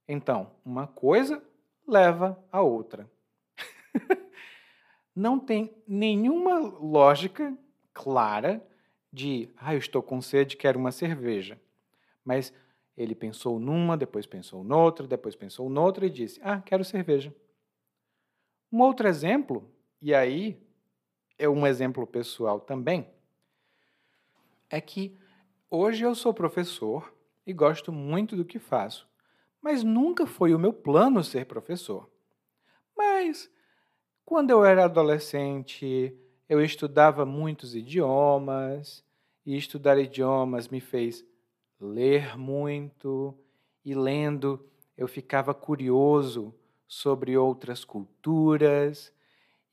[0.08, 1.44] Então, uma coisa
[1.86, 3.10] leva a outra.
[5.16, 7.58] Não tem nenhuma lógica
[7.94, 8.66] clara
[9.12, 11.60] de, ah, eu estou com sede, quero uma cerveja.
[12.24, 12.54] Mas
[12.96, 17.34] ele pensou numa, depois pensou noutra, depois pensou noutra e disse, ah, quero cerveja.
[18.72, 19.68] Um outro exemplo,
[20.02, 20.62] e aí
[21.38, 23.08] é um exemplo pessoal também,
[24.70, 25.16] é que
[25.70, 27.14] hoje eu sou professor
[27.46, 29.08] e gosto muito do que faço,
[29.62, 32.10] mas nunca foi o meu plano ser professor.
[32.96, 33.50] Mas
[34.26, 36.14] quando eu era adolescente,
[36.50, 39.06] eu estudava muitos idiomas,
[39.46, 41.26] e estudar idiomas me fez
[41.80, 43.34] ler muito,
[43.86, 46.54] e lendo eu ficava curioso
[46.86, 49.14] sobre outras culturas,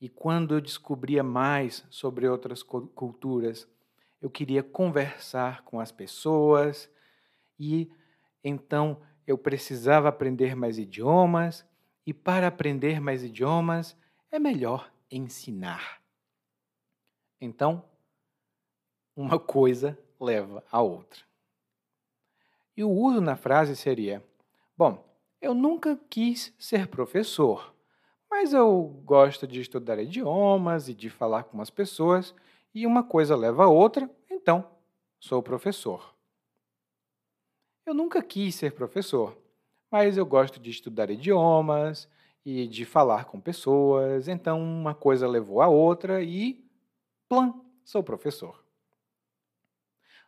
[0.05, 3.67] e quando eu descobria mais sobre outras culturas,
[4.21, 6.87] eu queria conversar com as pessoas,
[7.59, 7.91] e
[8.43, 11.65] então eu precisava aprender mais idiomas,
[12.05, 13.97] e para aprender mais idiomas
[14.31, 15.99] é melhor ensinar.
[17.41, 17.83] Então,
[19.15, 21.23] uma coisa leva a outra.
[22.77, 24.23] E o uso na frase seria:
[24.77, 25.03] Bom,
[25.41, 27.74] eu nunca quis ser professor,
[28.29, 32.33] mas eu gosto de estudar idiomas e de falar com as pessoas,
[32.73, 34.67] e uma coisa leva a outra, então
[35.19, 36.13] sou professor.
[37.85, 39.37] Eu nunca quis ser professor,
[39.91, 42.09] mas eu gosto de estudar idiomas
[42.45, 46.65] e de falar com pessoas, então uma coisa levou a outra e
[47.27, 48.63] Plan, sou professor.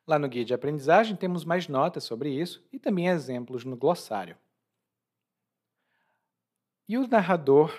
[0.06, 4.36] Lá no guia de aprendizagem temos mais notas sobre isso e também exemplos no glossário.
[6.88, 7.72] E o narrador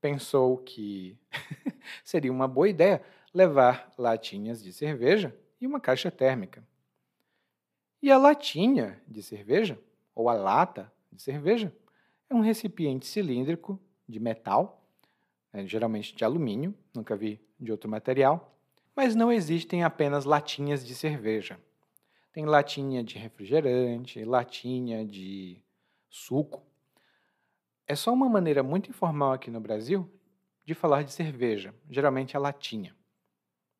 [0.00, 1.18] pensou que
[2.04, 6.66] seria uma boa ideia levar latinhas de cerveja e uma caixa térmica.
[8.02, 9.78] E a latinha de cerveja,
[10.14, 11.74] ou a lata de cerveja,
[12.28, 14.82] é um recipiente cilíndrico de metal,
[15.52, 18.56] né, geralmente de alumínio, nunca vi de outro material,
[18.96, 21.60] mas não existem apenas latinhas de cerveja.
[22.32, 25.62] Tem latinha de refrigerante, latinha de
[26.08, 26.62] suco.
[27.90, 30.08] É só uma maneira muito informal aqui no Brasil
[30.64, 32.96] de falar de cerveja, geralmente a latinha.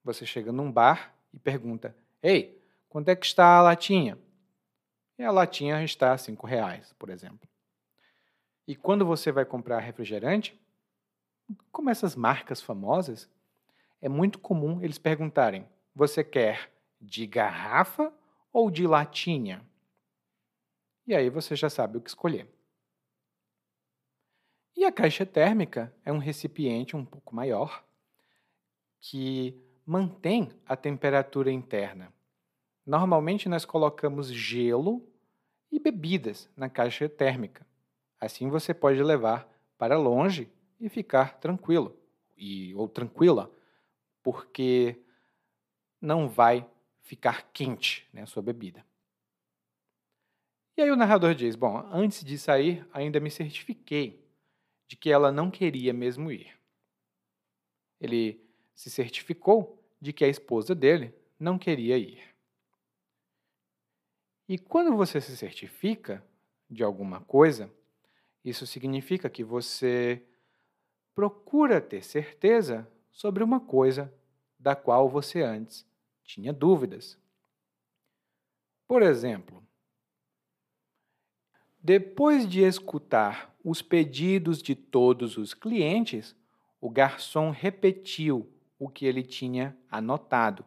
[0.03, 4.19] Você chega num bar e pergunta: Ei, quanto é que está a latinha?
[5.17, 7.49] E a latinha está a cinco reais, por exemplo.
[8.67, 10.61] E quando você vai comprar refrigerante,
[11.71, 13.31] como essas marcas famosas,
[14.03, 18.13] é muito comum eles perguntarem: você quer de garrafa
[18.53, 19.65] ou de latinha?
[21.07, 22.49] E aí você já sabe o que escolher.
[24.77, 27.85] E a caixa térmica é um recipiente um pouco maior
[29.01, 32.13] que mantém a temperatura interna.
[32.87, 35.07] Normalmente nós colocamos gelo
[35.71, 37.67] e bebidas na caixa térmica.
[38.21, 39.49] Assim você pode levar
[39.79, 41.97] para longe e ficar tranquilo
[42.37, 43.51] e ou tranquila
[44.23, 44.97] porque
[46.01, 46.67] não vai
[47.03, 48.85] ficar quente né, a sua bebida.
[50.77, 54.20] E aí o narrador diz: Bom, antes de sair, ainda me certifiquei
[54.91, 56.53] de que ela não queria mesmo ir.
[58.01, 62.21] Ele se certificou de que a esposa dele não queria ir.
[64.49, 66.27] E quando você se certifica
[66.69, 67.73] de alguma coisa,
[68.45, 70.27] isso significa que você
[71.15, 74.13] procura ter certeza sobre uma coisa
[74.59, 75.87] da qual você antes
[76.25, 77.17] tinha dúvidas.
[78.89, 79.60] Por exemplo,
[81.83, 86.37] depois de escutar os pedidos de todos os clientes,
[86.81, 90.65] o garçom repetiu o que ele tinha anotado.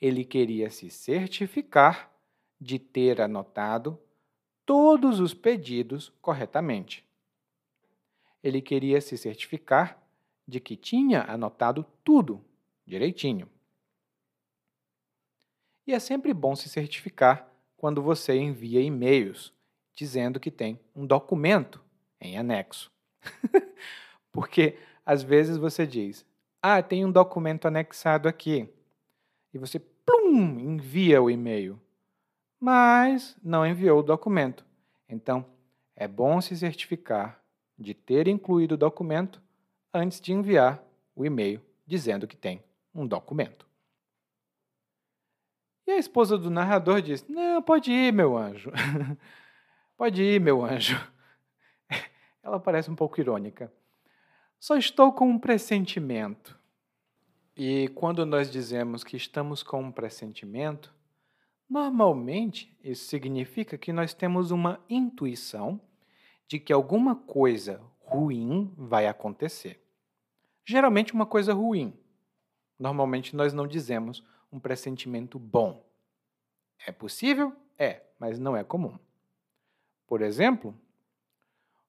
[0.00, 2.12] Ele queria se certificar
[2.60, 3.98] de ter anotado
[4.64, 7.04] todos os pedidos corretamente.
[8.42, 10.00] Ele queria se certificar
[10.46, 12.44] de que tinha anotado tudo
[12.86, 13.48] direitinho.
[15.84, 19.52] E é sempre bom se certificar quando você envia e-mails
[19.94, 21.80] dizendo que tem um documento
[22.20, 22.90] em anexo.
[24.32, 26.24] Porque às vezes você diz:
[26.60, 28.68] Ah, tem um documento anexado aqui.
[29.52, 31.80] E você, plum, envia o e-mail.
[32.58, 34.64] Mas não enviou o documento.
[35.08, 35.44] Então,
[35.94, 37.42] é bom se certificar
[37.78, 39.42] de ter incluído o documento
[39.92, 40.82] antes de enviar
[41.14, 42.62] o e-mail dizendo que tem
[42.94, 43.66] um documento.
[45.86, 48.70] E a esposa do narrador diz: Não, pode ir, meu anjo.
[50.02, 51.00] pode ir, meu anjo.
[52.42, 53.72] Ela parece um pouco irônica.
[54.58, 56.58] Só estou com um pressentimento.
[57.56, 60.92] E quando nós dizemos que estamos com um pressentimento,
[61.70, 65.80] normalmente isso significa que nós temos uma intuição
[66.48, 69.80] de que alguma coisa ruim vai acontecer.
[70.64, 71.96] Geralmente, uma coisa ruim.
[72.76, 75.88] Normalmente, nós não dizemos um pressentimento bom.
[76.84, 77.54] É possível?
[77.78, 78.98] É, mas não é comum.
[80.12, 80.78] Por exemplo,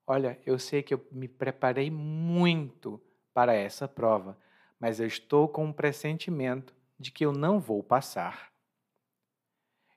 [0.08, 2.98] olha, eu sei que eu me preparei muito
[3.34, 4.40] para essa prova,
[4.80, 8.50] mas eu estou com um pressentimento de que eu não vou passar.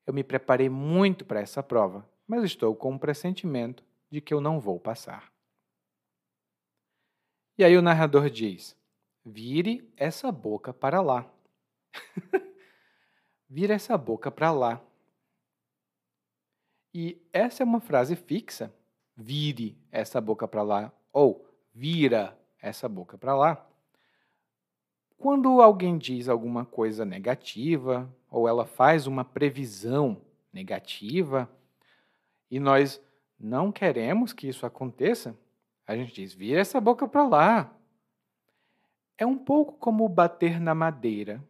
[0.04, 4.40] Eu me preparei muito para essa prova, mas estou com um pressentimento de que eu
[4.40, 5.32] não vou passar.
[7.56, 8.76] E aí o narrador diz:
[9.24, 11.32] vire essa boca para lá.
[13.48, 14.84] Vira essa boca para lá.
[16.98, 18.74] E essa é uma frase fixa.
[19.14, 20.90] Vire essa boca para lá.
[21.12, 23.68] Ou vira essa boca para lá.
[25.18, 31.46] Quando alguém diz alguma coisa negativa, ou ela faz uma previsão negativa,
[32.50, 32.98] e nós
[33.38, 35.36] não queremos que isso aconteça,
[35.86, 37.74] a gente diz: vira essa boca para lá.
[39.18, 41.44] É um pouco como bater na madeira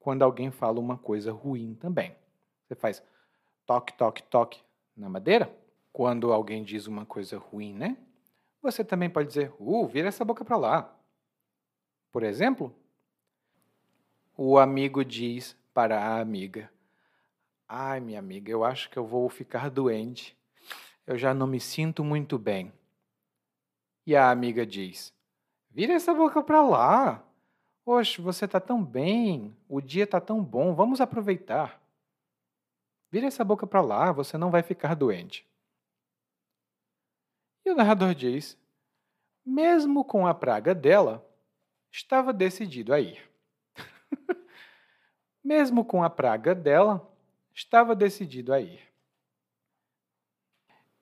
[0.00, 2.16] quando alguém fala uma coisa ruim também.
[2.66, 3.00] Você faz
[3.64, 4.67] toque, toque, toque
[4.98, 5.54] na madeira.
[5.92, 7.96] Quando alguém diz uma coisa ruim, né?
[8.60, 10.94] Você também pode dizer, uh, vira essa boca para lá.
[12.10, 12.74] Por exemplo,
[14.36, 16.70] o amigo diz para a amiga:
[17.68, 20.36] Ai, minha amiga, eu acho que eu vou ficar doente.
[21.06, 22.72] Eu já não me sinto muito bem.
[24.06, 25.12] E a amiga diz:
[25.70, 27.24] Vira essa boca para lá.
[27.84, 31.77] Poxa, você está tão bem, o dia está tão bom, vamos aproveitar.
[33.10, 35.46] Vira essa boca para lá, você não vai ficar doente.
[37.64, 38.58] E o narrador diz:
[39.44, 41.26] mesmo com a praga dela,
[41.90, 43.22] estava decidido a ir.
[45.42, 47.10] mesmo com a praga dela,
[47.54, 48.80] estava decidido a ir.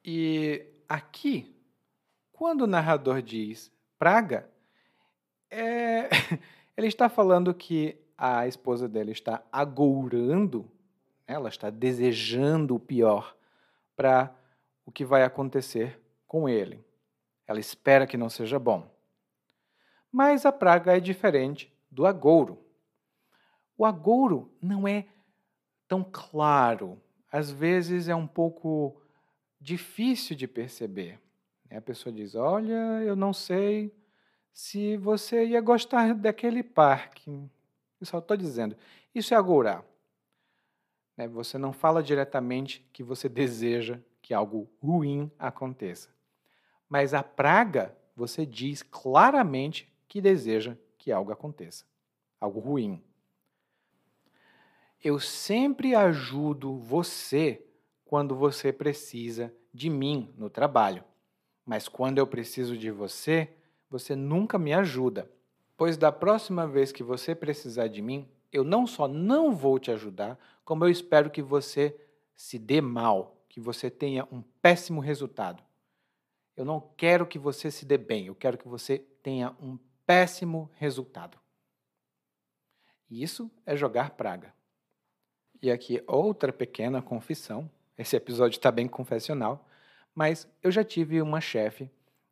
[0.05, 1.55] E aqui,
[2.33, 4.49] quando o narrador diz praga,
[5.51, 6.09] é.
[6.77, 10.71] Ele está falando que a esposa dele está agourando,
[11.27, 13.37] ela está desejando o pior
[13.97, 14.35] para
[14.85, 16.85] o que vai acontecer com ele.
[17.47, 18.89] Ela espera que não seja bom.
[20.11, 22.65] Mas a praga é diferente do agouro.
[23.77, 25.07] O agouro não é
[25.87, 27.01] tão claro,
[27.31, 29.01] às vezes é um pouco
[29.61, 31.21] difícil de perceber.
[31.71, 33.95] A pessoa diz: Olha, eu não sei
[34.53, 37.31] se você ia gostar daquele parque.
[38.01, 38.77] Eu só estou dizendo.
[39.15, 39.85] Isso é agourar.
[41.17, 41.27] Né?
[41.29, 46.09] Você não fala diretamente que você deseja que algo ruim aconteça.
[46.89, 51.85] Mas a praga, você diz claramente que deseja que algo aconteça.
[52.41, 53.03] Algo ruim.
[55.03, 57.65] Eu sempre ajudo você
[58.05, 61.05] quando você precisa de mim no trabalho.
[61.65, 63.49] Mas quando eu preciso de você,
[63.91, 65.31] você nunca me ajuda,
[65.77, 69.91] pois da próxima vez que você precisar de mim, eu não só não vou te
[69.91, 71.97] ajudar, como eu espero que você
[72.35, 75.63] se dê mal, que você tenha um péssimo resultado.
[76.57, 80.69] Eu não quero que você se dê bem, eu quero que você tenha um péssimo
[80.75, 81.39] resultado.
[83.09, 84.53] E isso é jogar praga.
[85.63, 87.71] E aqui outra pequena confissão.
[87.97, 89.69] Esse episódio está bem confessional,
[90.13, 91.89] mas eu já tive uma chefe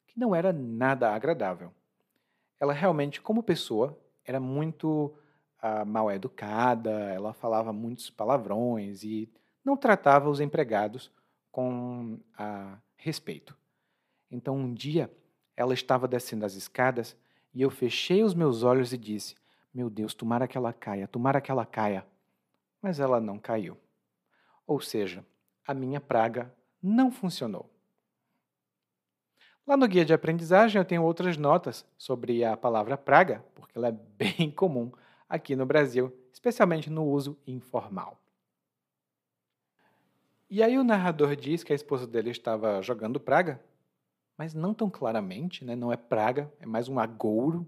[0.08, 1.72] que não era nada agradável.
[2.58, 5.16] ela realmente, como pessoa, era muito
[5.86, 9.30] mal educada, ela falava muitos palavrões e
[9.64, 11.10] não tratava os empregados
[11.50, 13.56] com ah, respeito.
[14.30, 15.10] Então, um dia,
[15.56, 17.16] ela estava descendo as escadas
[17.54, 19.36] e eu fechei os meus olhos e disse:
[19.72, 22.04] Meu Deus, tomara que ela caia, tomara que ela caia.
[22.82, 23.78] Mas ela não caiu.
[24.66, 25.24] Ou seja,
[25.66, 26.52] a minha praga
[26.82, 27.70] não funcionou.
[29.66, 33.88] Lá no guia de aprendizagem eu tenho outras notas sobre a palavra praga, porque ela
[33.88, 34.92] é bem comum
[35.28, 38.20] aqui no Brasil, especialmente no uso informal.
[40.48, 43.60] E aí o narrador diz que a esposa dele estava jogando praga,
[44.36, 45.74] mas não tão claramente, né?
[45.74, 47.66] não é praga, é mais um agouro.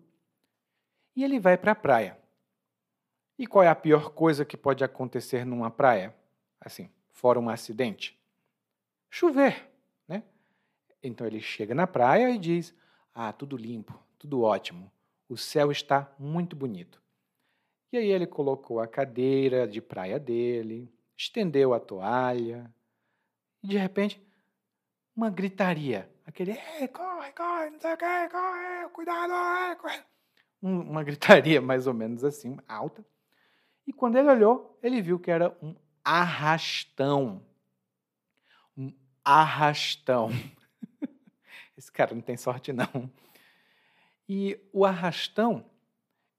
[1.15, 2.19] E ele vai para a praia.
[3.39, 6.15] E qual é a pior coisa que pode acontecer numa praia?
[6.61, 8.19] Assim, fora um acidente?
[9.11, 9.77] Chover.
[11.07, 12.75] Então ele chega na praia e diz:
[13.15, 14.91] Ah, tudo limpo, tudo ótimo,
[15.29, 17.01] o céu está muito bonito.
[17.93, 22.73] E aí ele colocou a cadeira de praia dele, estendeu a toalha,
[23.67, 24.23] e de repente,
[25.15, 26.09] uma gritaria.
[26.25, 30.05] Aquele, Ei, corre, corre, não sei o que, corre, cuidado, é, corre.
[30.63, 33.05] uma gritaria mais ou menos assim, alta.
[33.85, 35.75] E quando ele olhou, ele viu que era um
[36.05, 37.45] arrastão.
[38.77, 38.93] Um
[39.25, 40.31] arrastão.
[41.77, 43.11] Esse cara não tem sorte, não.
[44.29, 45.69] E o arrastão,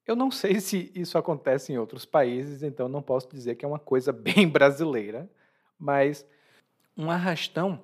[0.07, 3.67] eu não sei se isso acontece em outros países, então não posso dizer que é
[3.67, 5.29] uma coisa bem brasileira,
[5.77, 6.25] mas
[6.95, 7.83] um arrastão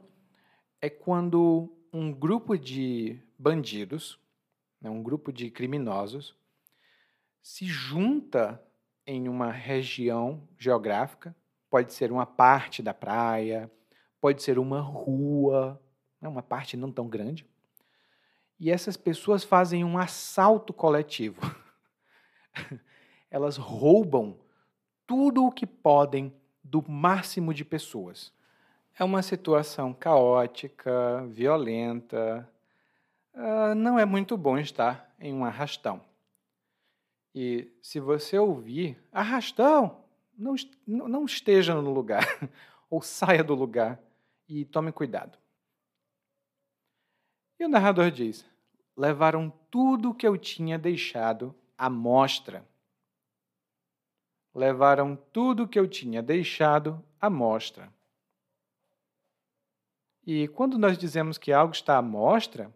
[0.82, 4.18] é quando um grupo de bandidos,
[4.82, 6.36] né, um grupo de criminosos,
[7.42, 8.62] se junta
[9.06, 11.36] em uma região geográfica,
[11.70, 13.70] pode ser uma parte da praia,
[14.22, 15.80] pode ser uma rua,
[16.22, 17.46] né, uma parte não tão grande,
[18.58, 21.42] e essas pessoas fazem um assalto coletivo.
[23.30, 24.38] Elas roubam
[25.06, 26.34] tudo o que podem
[26.64, 28.32] do máximo de pessoas.
[28.98, 32.48] É uma situação caótica, violenta.
[33.34, 36.02] Uh, não é muito bom estar em um arrastão.
[37.34, 40.04] E se você ouvir arrastão,
[40.38, 42.26] não, não esteja no lugar,
[42.90, 44.00] ou saia do lugar
[44.48, 45.38] e tome cuidado.
[47.60, 48.46] E o narrador diz:
[48.96, 52.68] levaram tudo que eu tinha deixado à mostra.
[54.54, 57.92] Levaram tudo que eu tinha deixado à mostra.
[60.26, 62.74] E quando nós dizemos que algo está à mostra,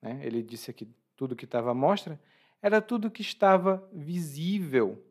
[0.00, 2.20] né, ele disse aqui tudo que estava à mostra,
[2.62, 5.04] era tudo que estava visível.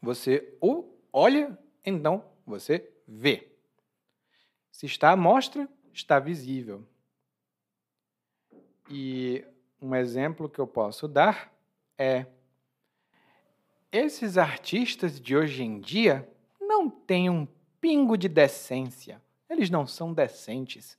[0.00, 3.48] Você ou olha, então você vê.
[4.70, 6.86] Se está à mostra, está visível.
[8.90, 9.44] E
[9.80, 11.52] um exemplo que eu posso dar
[11.98, 12.26] é:
[13.90, 16.28] esses artistas de hoje em dia
[16.60, 17.46] não têm um
[17.80, 19.20] pingo de decência.
[19.50, 20.98] Eles não são decentes.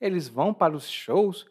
[0.00, 1.44] Eles vão para os shows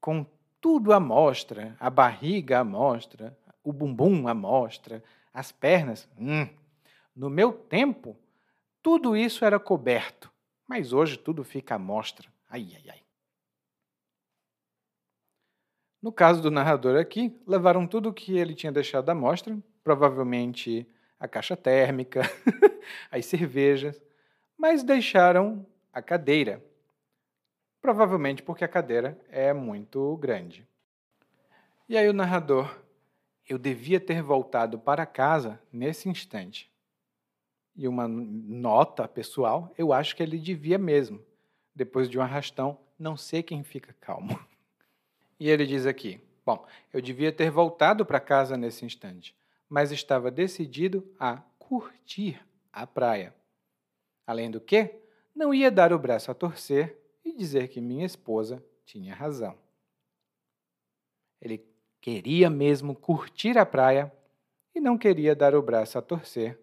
[0.00, 0.26] com
[0.60, 6.08] tudo à mostra, a barriga à mostra, o bumbum à mostra, as pernas.
[6.18, 6.48] Hum.
[7.14, 8.16] No meu tempo,
[8.82, 10.32] tudo isso era coberto,
[10.66, 12.28] mas hoje tudo fica à mostra.
[12.50, 13.03] Ai, ai, ai.
[16.04, 20.86] No caso do narrador aqui, levaram tudo o que ele tinha deixado da mostra, provavelmente
[21.18, 22.20] a caixa térmica,
[23.10, 24.02] as cervejas,
[24.54, 26.62] mas deixaram a cadeira.
[27.80, 30.68] Provavelmente porque a cadeira é muito grande.
[31.88, 32.78] E aí o narrador,
[33.48, 36.70] eu devia ter voltado para casa nesse instante.
[37.74, 41.24] E uma nota pessoal, eu acho que ele devia mesmo.
[41.74, 44.38] Depois de um arrastão, não sei quem fica calmo.
[45.38, 49.36] E ele diz aqui: Bom, eu devia ter voltado para casa nesse instante,
[49.68, 52.40] mas estava decidido a curtir
[52.72, 53.34] a praia.
[54.26, 54.94] Além do que,
[55.34, 59.58] não ia dar o braço a torcer e dizer que minha esposa tinha razão.
[61.40, 61.66] Ele
[62.00, 64.12] queria mesmo curtir a praia
[64.74, 66.58] e não queria dar o braço a torcer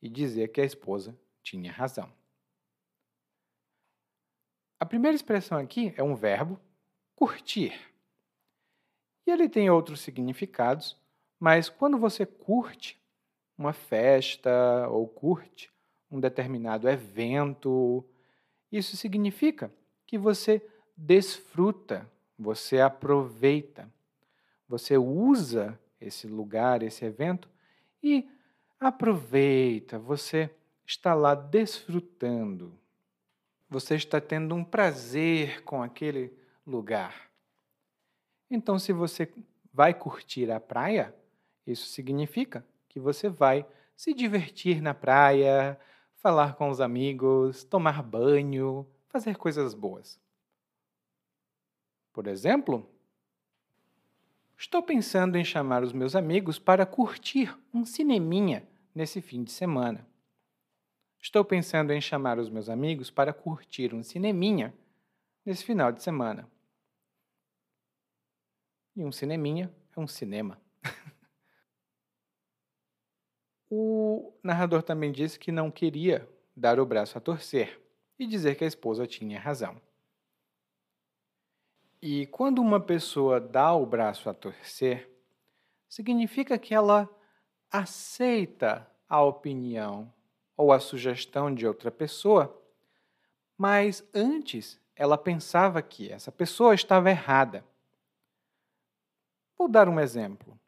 [0.00, 2.12] e dizer que a esposa tinha razão.
[4.78, 6.60] A primeira expressão aqui é um verbo,
[7.16, 7.93] curtir.
[9.26, 10.96] E ele tem outros significados,
[11.38, 12.98] mas quando você curte
[13.56, 15.70] uma festa ou curte
[16.10, 18.04] um determinado evento,
[18.70, 19.72] isso significa
[20.06, 20.62] que você
[20.96, 22.08] desfruta,
[22.38, 23.90] você aproveita,
[24.68, 27.48] você usa esse lugar, esse evento
[28.02, 28.28] e
[28.78, 30.50] aproveita, você
[30.86, 32.78] está lá desfrutando.
[33.68, 36.32] Você está tendo um prazer com aquele
[36.66, 37.28] lugar.
[38.54, 39.28] Então, se você
[39.72, 41.12] vai curtir a praia,
[41.66, 45.78] isso significa que você vai se divertir na praia,
[46.14, 50.20] falar com os amigos, tomar banho, fazer coisas boas.
[52.12, 52.88] Por exemplo,
[54.56, 60.06] estou pensando em chamar os meus amigos para curtir um cineminha nesse fim de semana.
[61.20, 64.72] Estou pensando em chamar os meus amigos para curtir um cineminha
[65.44, 66.48] nesse final de semana.
[68.96, 70.60] E um cineminha é um cinema.
[73.70, 77.80] o narrador também disse que não queria dar o braço a torcer
[78.18, 79.80] e dizer que a esposa tinha razão.
[82.00, 85.10] E quando uma pessoa dá o braço a torcer,
[85.88, 87.08] significa que ela
[87.70, 90.12] aceita a opinião
[90.56, 92.62] ou a sugestão de outra pessoa,
[93.56, 97.64] mas antes ela pensava que essa pessoa estava errada.
[99.58, 100.58] Vou dar um exemplo.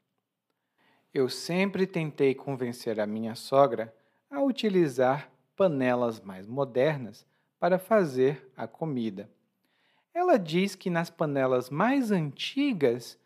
[1.12, 3.94] Eu sempre tentei convencer a minha sogra
[4.30, 7.26] a utilizar panelas mais modernas
[7.58, 9.28] para fazer a comida.
[10.12, 13.18] Ela diz que nas panelas mais antigas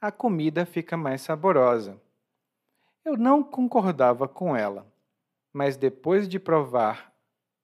[0.00, 2.00] a comida fica mais saborosa.
[3.04, 4.86] Eu não concordava com ela,
[5.52, 7.12] mas depois de provar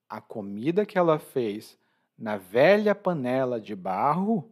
[0.08, 1.78] a comida que ela fez
[2.18, 4.48] na velha panela de barro,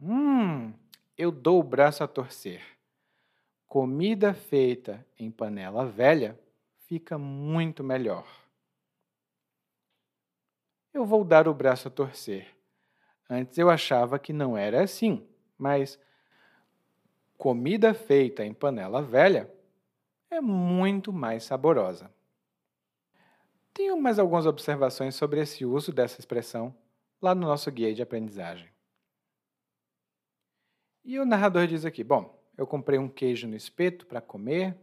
[0.00, 0.72] hum,
[1.16, 2.62] eu dou o braço a torcer.
[3.66, 6.38] Comida feita em panela velha
[6.86, 8.26] fica muito melhor.
[10.92, 12.54] Eu vou dar o braço a torcer.
[13.28, 15.26] Antes eu achava que não era assim,
[15.58, 15.98] mas
[17.36, 19.52] comida feita em panela velha
[20.30, 22.10] é muito mais saborosa.
[23.74, 26.74] Tenho mais algumas observações sobre esse uso dessa expressão
[27.20, 28.75] lá no nosso guia de aprendizagem.
[31.06, 34.76] E o narrador diz aqui: Bom, eu comprei um queijo no espeto para comer.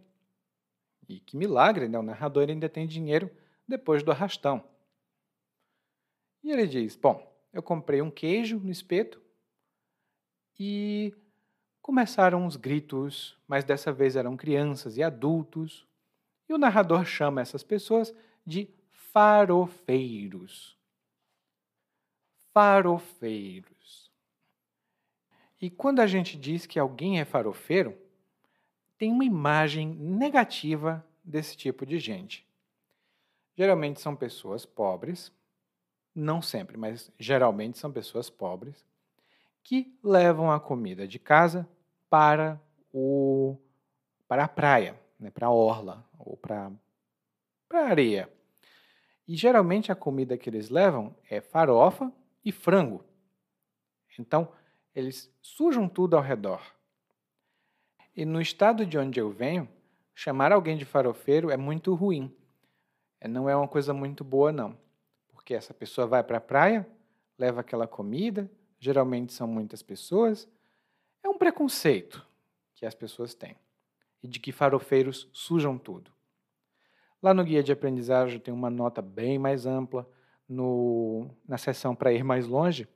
[1.10, 2.00] E que milagre, né?
[2.00, 3.30] O narrador ainda tem dinheiro
[3.68, 4.64] depois do arrastão.
[6.42, 9.22] E ele diz: Bom, eu comprei um queijo no espeto
[10.58, 11.14] e
[11.82, 15.86] começaram os gritos, mas dessa vez eram crianças e adultos.
[16.48, 18.16] E o narrador chama essas pessoas
[18.46, 20.78] de farofeiros.
[22.54, 24.13] Farofeiros.
[25.64, 27.98] E quando a gente diz que alguém é farofeiro,
[28.98, 32.46] tem uma imagem negativa desse tipo de gente.
[33.56, 35.32] Geralmente são pessoas pobres,
[36.14, 38.86] não sempre, mas geralmente são pessoas pobres,
[39.64, 41.66] que levam a comida de casa
[42.10, 42.62] para,
[42.92, 43.58] o,
[44.28, 46.74] para a praia, né, para a orla ou para,
[47.70, 48.30] para a areia.
[49.26, 52.12] E geralmente a comida que eles levam é farofa
[52.44, 53.06] e frango.
[54.20, 54.52] Então,
[54.96, 56.62] eles sujam tudo ao redor.
[58.16, 59.68] E no estado de onde eu venho,
[60.14, 62.36] chamar alguém de farofeiro é muito ruim.
[63.28, 64.78] Não é uma coisa muito boa, não.
[65.32, 66.88] Porque essa pessoa vai para a praia,
[67.38, 70.48] leva aquela comida, geralmente são muitas pessoas.
[71.24, 72.26] É um preconceito
[72.76, 73.56] que as pessoas têm
[74.22, 76.12] e de que farofeiros sujam tudo.
[77.22, 80.08] Lá no guia de aprendizagem tem uma nota bem mais ampla
[80.48, 82.88] no, na seção para ir mais longe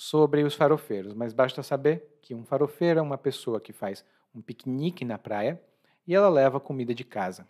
[0.00, 4.40] sobre os farofeiros, mas basta saber que um farofeiro é uma pessoa que faz um
[4.40, 5.60] piquenique na praia
[6.06, 7.46] e ela leva comida de casa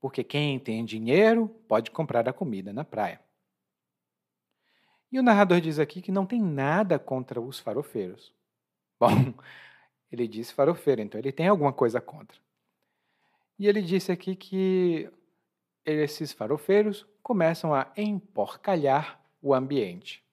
[0.00, 3.20] porque quem tem dinheiro pode comprar a comida na praia.
[5.10, 8.32] E o narrador diz aqui que não tem nada contra os farofeiros.
[9.00, 9.34] Bom,
[10.10, 12.38] ele disse farofeiro, então ele tem alguma coisa contra.
[13.58, 15.10] E ele disse aqui que
[15.84, 20.25] esses farofeiros começam a emporcalhar o ambiente.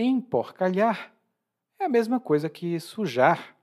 [0.00, 1.12] Emporcalhar
[1.76, 3.56] é a mesma coisa que sujar.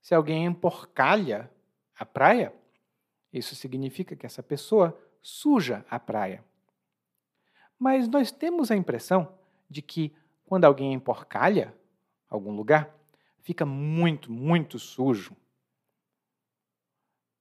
[0.00, 1.50] Se alguém emporcalha
[1.94, 2.54] a praia,
[3.30, 6.42] isso significa que essa pessoa suja a praia.
[7.78, 9.38] Mas nós temos a impressão
[9.68, 11.76] de que quando alguém emporcalha
[12.30, 12.94] algum lugar,
[13.42, 15.36] fica muito, muito sujo.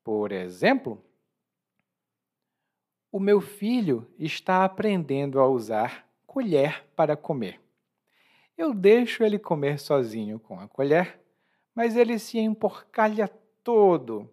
[0.03, 1.01] Por exemplo,
[3.09, 7.62] o meu filho está aprendendo a usar colher para comer.
[8.62, 11.20] Eu deixo ele comer sozinho com a colher,
[11.74, 13.28] mas ele se emporcalha
[13.64, 14.30] todo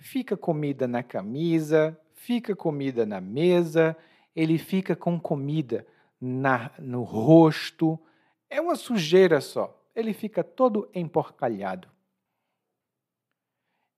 [0.00, 3.94] Fica comida na camisa, fica comida na mesa,
[4.34, 5.86] ele fica com comida
[6.18, 8.00] na, no rosto.
[8.48, 9.78] É uma sujeira só.
[9.94, 11.86] Ele fica todo emporcalhado.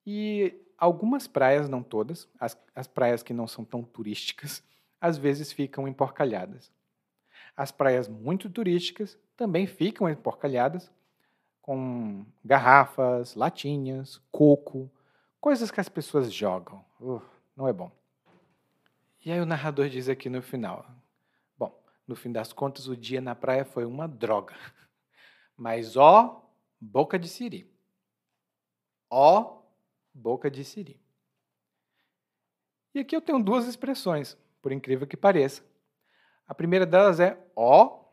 [0.04, 4.60] E algumas praias, não todas, as, as praias que não são tão turísticas,
[5.00, 6.72] às vezes ficam emporcalhadas.
[7.56, 10.90] As praias muito turísticas também ficam emporcalhadas
[11.60, 14.90] com garrafas, latinhas, coco,
[15.40, 16.84] coisas que as pessoas jogam.
[17.56, 17.90] Não é bom.
[19.24, 20.84] E aí o narrador diz aqui no final:
[21.56, 24.54] Bom, no fim das contas, o dia na praia foi uma droga.
[25.56, 26.44] Mas ó,
[26.80, 27.70] boca de siri.
[29.08, 29.62] Ó,
[30.12, 31.00] boca de siri.
[32.94, 35.64] E aqui eu tenho duas expressões, por incrível que pareça.
[36.46, 38.04] A primeira delas é ó,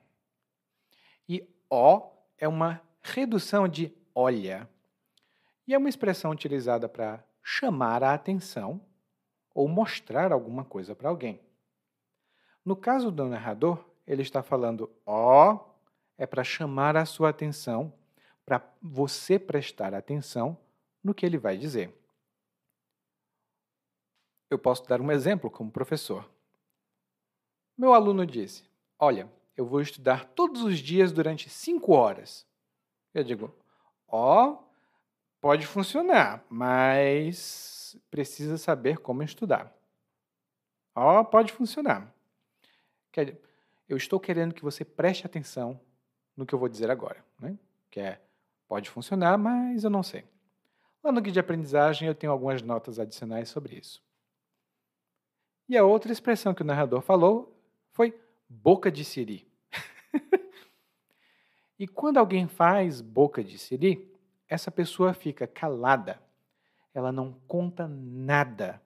[1.28, 4.70] e ó é uma redução de olha.
[5.68, 8.82] E é uma expressão utilizada para chamar a atenção
[9.54, 11.40] ou mostrar alguma coisa para alguém.
[12.64, 15.60] No caso do narrador, ele está falando ó,
[16.18, 17.94] é para chamar a sua atenção,
[18.46, 20.58] para você prestar atenção
[21.04, 21.96] no que ele vai dizer.
[24.50, 26.30] Eu posso dar um exemplo como professor.
[27.80, 28.66] Meu aluno disse:
[29.00, 32.46] Olha, eu vou estudar todos os dias durante cinco horas.
[33.14, 33.56] Eu digo:
[34.06, 34.58] Ó, oh,
[35.40, 39.74] pode funcionar, mas precisa saber como estudar.
[40.94, 42.14] Ó, oh, pode funcionar.
[43.88, 45.80] Eu estou querendo que você preste atenção
[46.36, 47.58] no que eu vou dizer agora, né?
[47.90, 48.22] Que é,
[48.68, 50.26] pode funcionar, mas eu não sei.
[51.02, 54.04] Lá no guia de aprendizagem eu tenho algumas notas adicionais sobre isso.
[55.70, 57.56] E a outra expressão que o narrador falou
[58.00, 59.46] foi boca de siri.
[61.78, 64.10] e quando alguém faz boca de siri,
[64.48, 66.18] essa pessoa fica calada.
[66.94, 68.82] Ela não conta nada,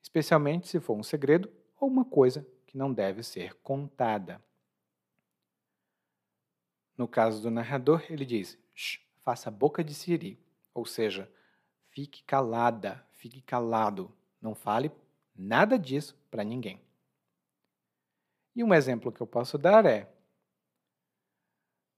[0.00, 4.40] especialmente se for um segredo ou uma coisa que não deve ser contada.
[6.96, 8.56] No caso do narrador, ele diz:
[9.22, 10.38] faça boca de siri,
[10.72, 11.28] ou seja,
[11.88, 14.92] fique calada, fique calado, não fale
[15.34, 16.85] nada disso para ninguém.
[18.56, 20.10] E um exemplo que eu posso dar é: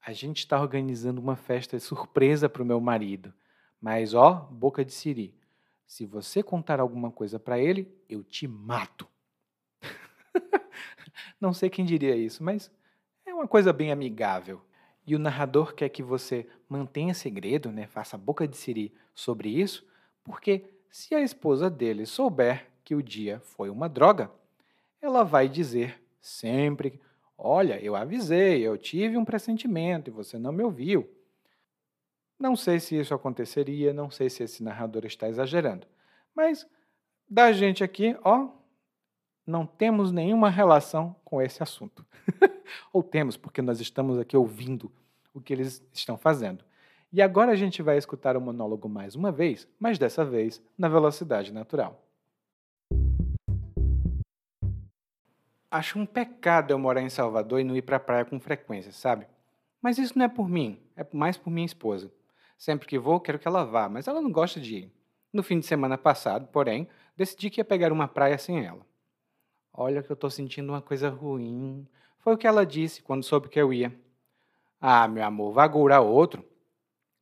[0.05, 3.33] a gente está organizando uma festa surpresa para o meu marido,
[3.81, 5.33] mas ó, boca de siri,
[5.87, 9.07] se você contar alguma coisa para ele, eu te mato.
[11.41, 12.71] Não sei quem diria isso, mas
[13.25, 14.61] é uma coisa bem amigável.
[15.07, 19.87] E o narrador quer que você mantenha segredo, né, faça boca de siri sobre isso,
[20.25, 24.31] porque se a esposa dele souber que o dia foi uma droga,
[25.01, 27.01] ela vai dizer sempre:
[27.37, 31.09] Olha, eu avisei, eu tive um pressentimento e você não me ouviu.
[32.39, 35.87] Não sei se isso aconteceria, não sei se esse narrador está exagerando,
[36.35, 36.67] mas
[37.29, 38.49] da gente aqui, ó,
[39.47, 42.07] não temos nenhuma relação com esse assunto.
[42.93, 44.93] Ou temos, porque nós estamos aqui ouvindo
[45.33, 46.65] o que eles estão fazendo.
[47.13, 50.89] E agora a gente vai escutar o monólogo mais uma vez, mas dessa vez na
[50.89, 52.08] velocidade natural.
[55.71, 58.91] Acho um pecado eu morar em Salvador e não ir para a praia com frequência,
[58.91, 59.27] sabe?
[59.83, 62.11] Mas isso não é por mim, é mais por minha esposa.
[62.57, 64.93] Sempre que vou, quero que ela vá, mas ela não gosta de ir.
[65.31, 68.85] No fim de semana passado, porém, decidi que ia pegar uma praia sem ela.
[69.73, 71.87] Olha que eu estou sentindo uma coisa ruim.
[72.19, 73.95] Foi o que ela disse quando soube que eu ia.
[74.81, 76.45] Ah, meu amor, vá gourar outro.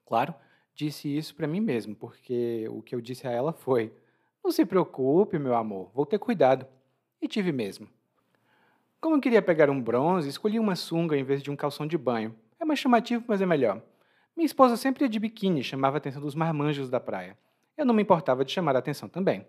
[0.06, 0.32] Claro,
[0.72, 3.92] disse isso para mim mesmo, porque o que eu disse a ela foi:
[4.42, 6.66] Não se preocupe, meu amor, vou ter cuidado.
[7.20, 7.88] E tive mesmo.
[9.00, 11.98] Como eu queria pegar um bronze, escolhi uma sunga em vez de um calção de
[11.98, 12.34] banho.
[12.58, 13.82] É mais chamativo, mas é melhor.
[14.34, 17.36] Minha esposa sempre ia de biquíni, chamava a atenção dos marmanjos da praia.
[17.76, 19.46] Eu não me importava de chamar a atenção também.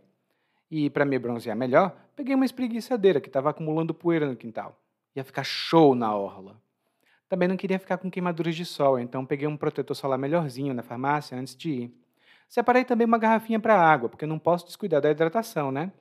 [0.70, 4.78] E, para me bronzear melhor, peguei uma espreguiçadeira que estava acumulando poeira no quintal.
[5.16, 6.62] Ia ficar show na orla.
[7.30, 10.84] Também não queria ficar com queimaduras de sol, então peguei um protetor solar melhorzinho na
[10.84, 11.94] farmácia antes de ir.
[12.48, 15.92] Separei também uma garrafinha para água, porque não posso descuidar da hidratação, né?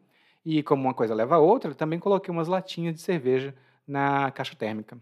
[0.48, 3.52] E como uma coisa leva a outra, também coloquei umas latinhas de cerveja
[3.84, 4.96] na caixa térmica.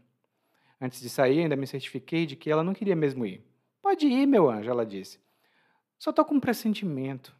[0.81, 3.45] Antes de sair, ainda me certifiquei de que ela não queria mesmo ir.
[3.83, 5.21] Pode ir, meu anjo, ela disse.
[5.99, 7.37] Só tô com um pressentimento.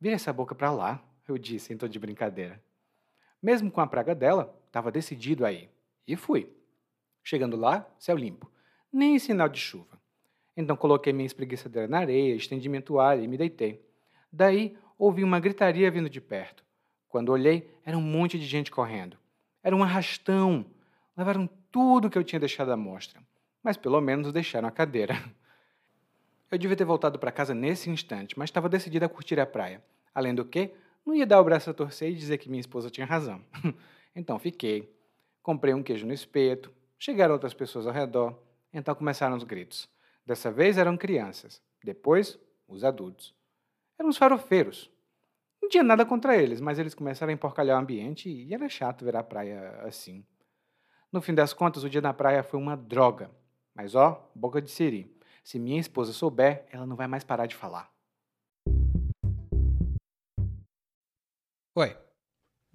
[0.00, 2.60] Vira essa boca para lá, eu disse em tom de brincadeira.
[3.40, 5.70] Mesmo com a praga dela, estava decidido a ir.
[6.08, 6.52] E fui.
[7.22, 8.50] Chegando lá, céu limpo.
[8.92, 10.00] Nem sinal de chuva.
[10.56, 13.88] Então coloquei minha espreguiçadeira na areia, estendi minha toalha e me deitei.
[14.32, 16.68] Daí ouvi uma gritaria vindo de perto.
[17.10, 19.18] Quando olhei, era um monte de gente correndo.
[19.62, 20.64] Era um arrastão.
[21.16, 23.20] Levaram tudo que eu tinha deixado à mostra.
[23.62, 25.14] Mas pelo menos deixaram a cadeira.
[26.50, 29.80] Eu devia ter voltado para casa nesse instante, mas estava decidida a curtir a praia.
[30.12, 30.74] Além do que,
[31.06, 33.40] não ia dar o braço a torcer e dizer que minha esposa tinha razão.
[34.16, 34.92] então fiquei.
[35.42, 36.72] Comprei um queijo no espeto.
[36.98, 38.36] Chegaram outras pessoas ao redor.
[38.72, 39.88] Então começaram os gritos.
[40.26, 41.62] Dessa vez eram crianças.
[41.84, 42.36] Depois,
[42.66, 43.32] os adultos.
[43.96, 44.90] Eram os farofeiros.
[45.62, 49.04] Não tinha nada contra eles, mas eles começaram a emporcalhar o ambiente e era chato
[49.04, 50.24] ver a praia assim.
[51.12, 53.30] No fim das contas, o dia na praia foi uma droga.
[53.74, 55.14] Mas ó, boca de siri.
[55.44, 57.90] Se minha esposa souber, ela não vai mais parar de falar.
[61.74, 61.96] Oi,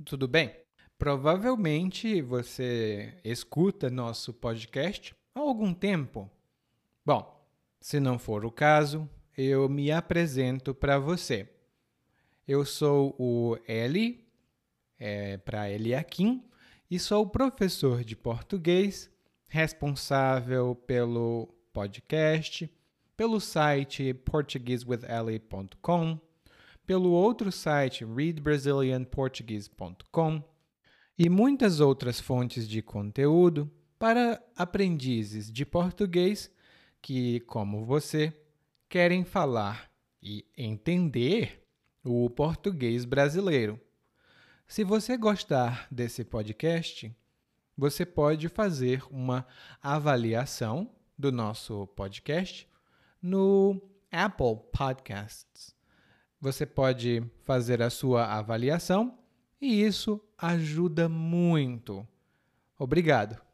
[0.04, 0.56] tudo bem?
[0.98, 6.30] Provavelmente você escuta nosso podcast há algum tempo.
[7.06, 7.46] Bom,
[7.82, 11.55] se não for o caso, eu me apresento para você.
[12.48, 14.24] Eu sou o Eli,
[15.00, 16.44] é, para Eliakim,
[16.92, 19.10] e sou professor de português,
[19.48, 22.72] responsável pelo podcast,
[23.18, 26.20] pelo site portuguesewitheli.com,
[26.86, 30.44] pelo outro site readbrazilianportuguese.com
[31.18, 36.52] e muitas outras fontes de conteúdo para aprendizes de português
[37.02, 38.32] que, como você,
[38.88, 39.90] querem falar
[40.22, 41.65] e entender
[42.06, 43.80] o português brasileiro.
[44.68, 47.14] Se você gostar desse podcast,
[47.76, 49.46] você pode fazer uma
[49.82, 52.70] avaliação do nosso podcast
[53.22, 53.82] no
[54.12, 55.76] Apple Podcasts.
[56.40, 59.18] Você pode fazer a sua avaliação
[59.60, 62.08] e isso ajuda muito.
[62.78, 63.45] Obrigado.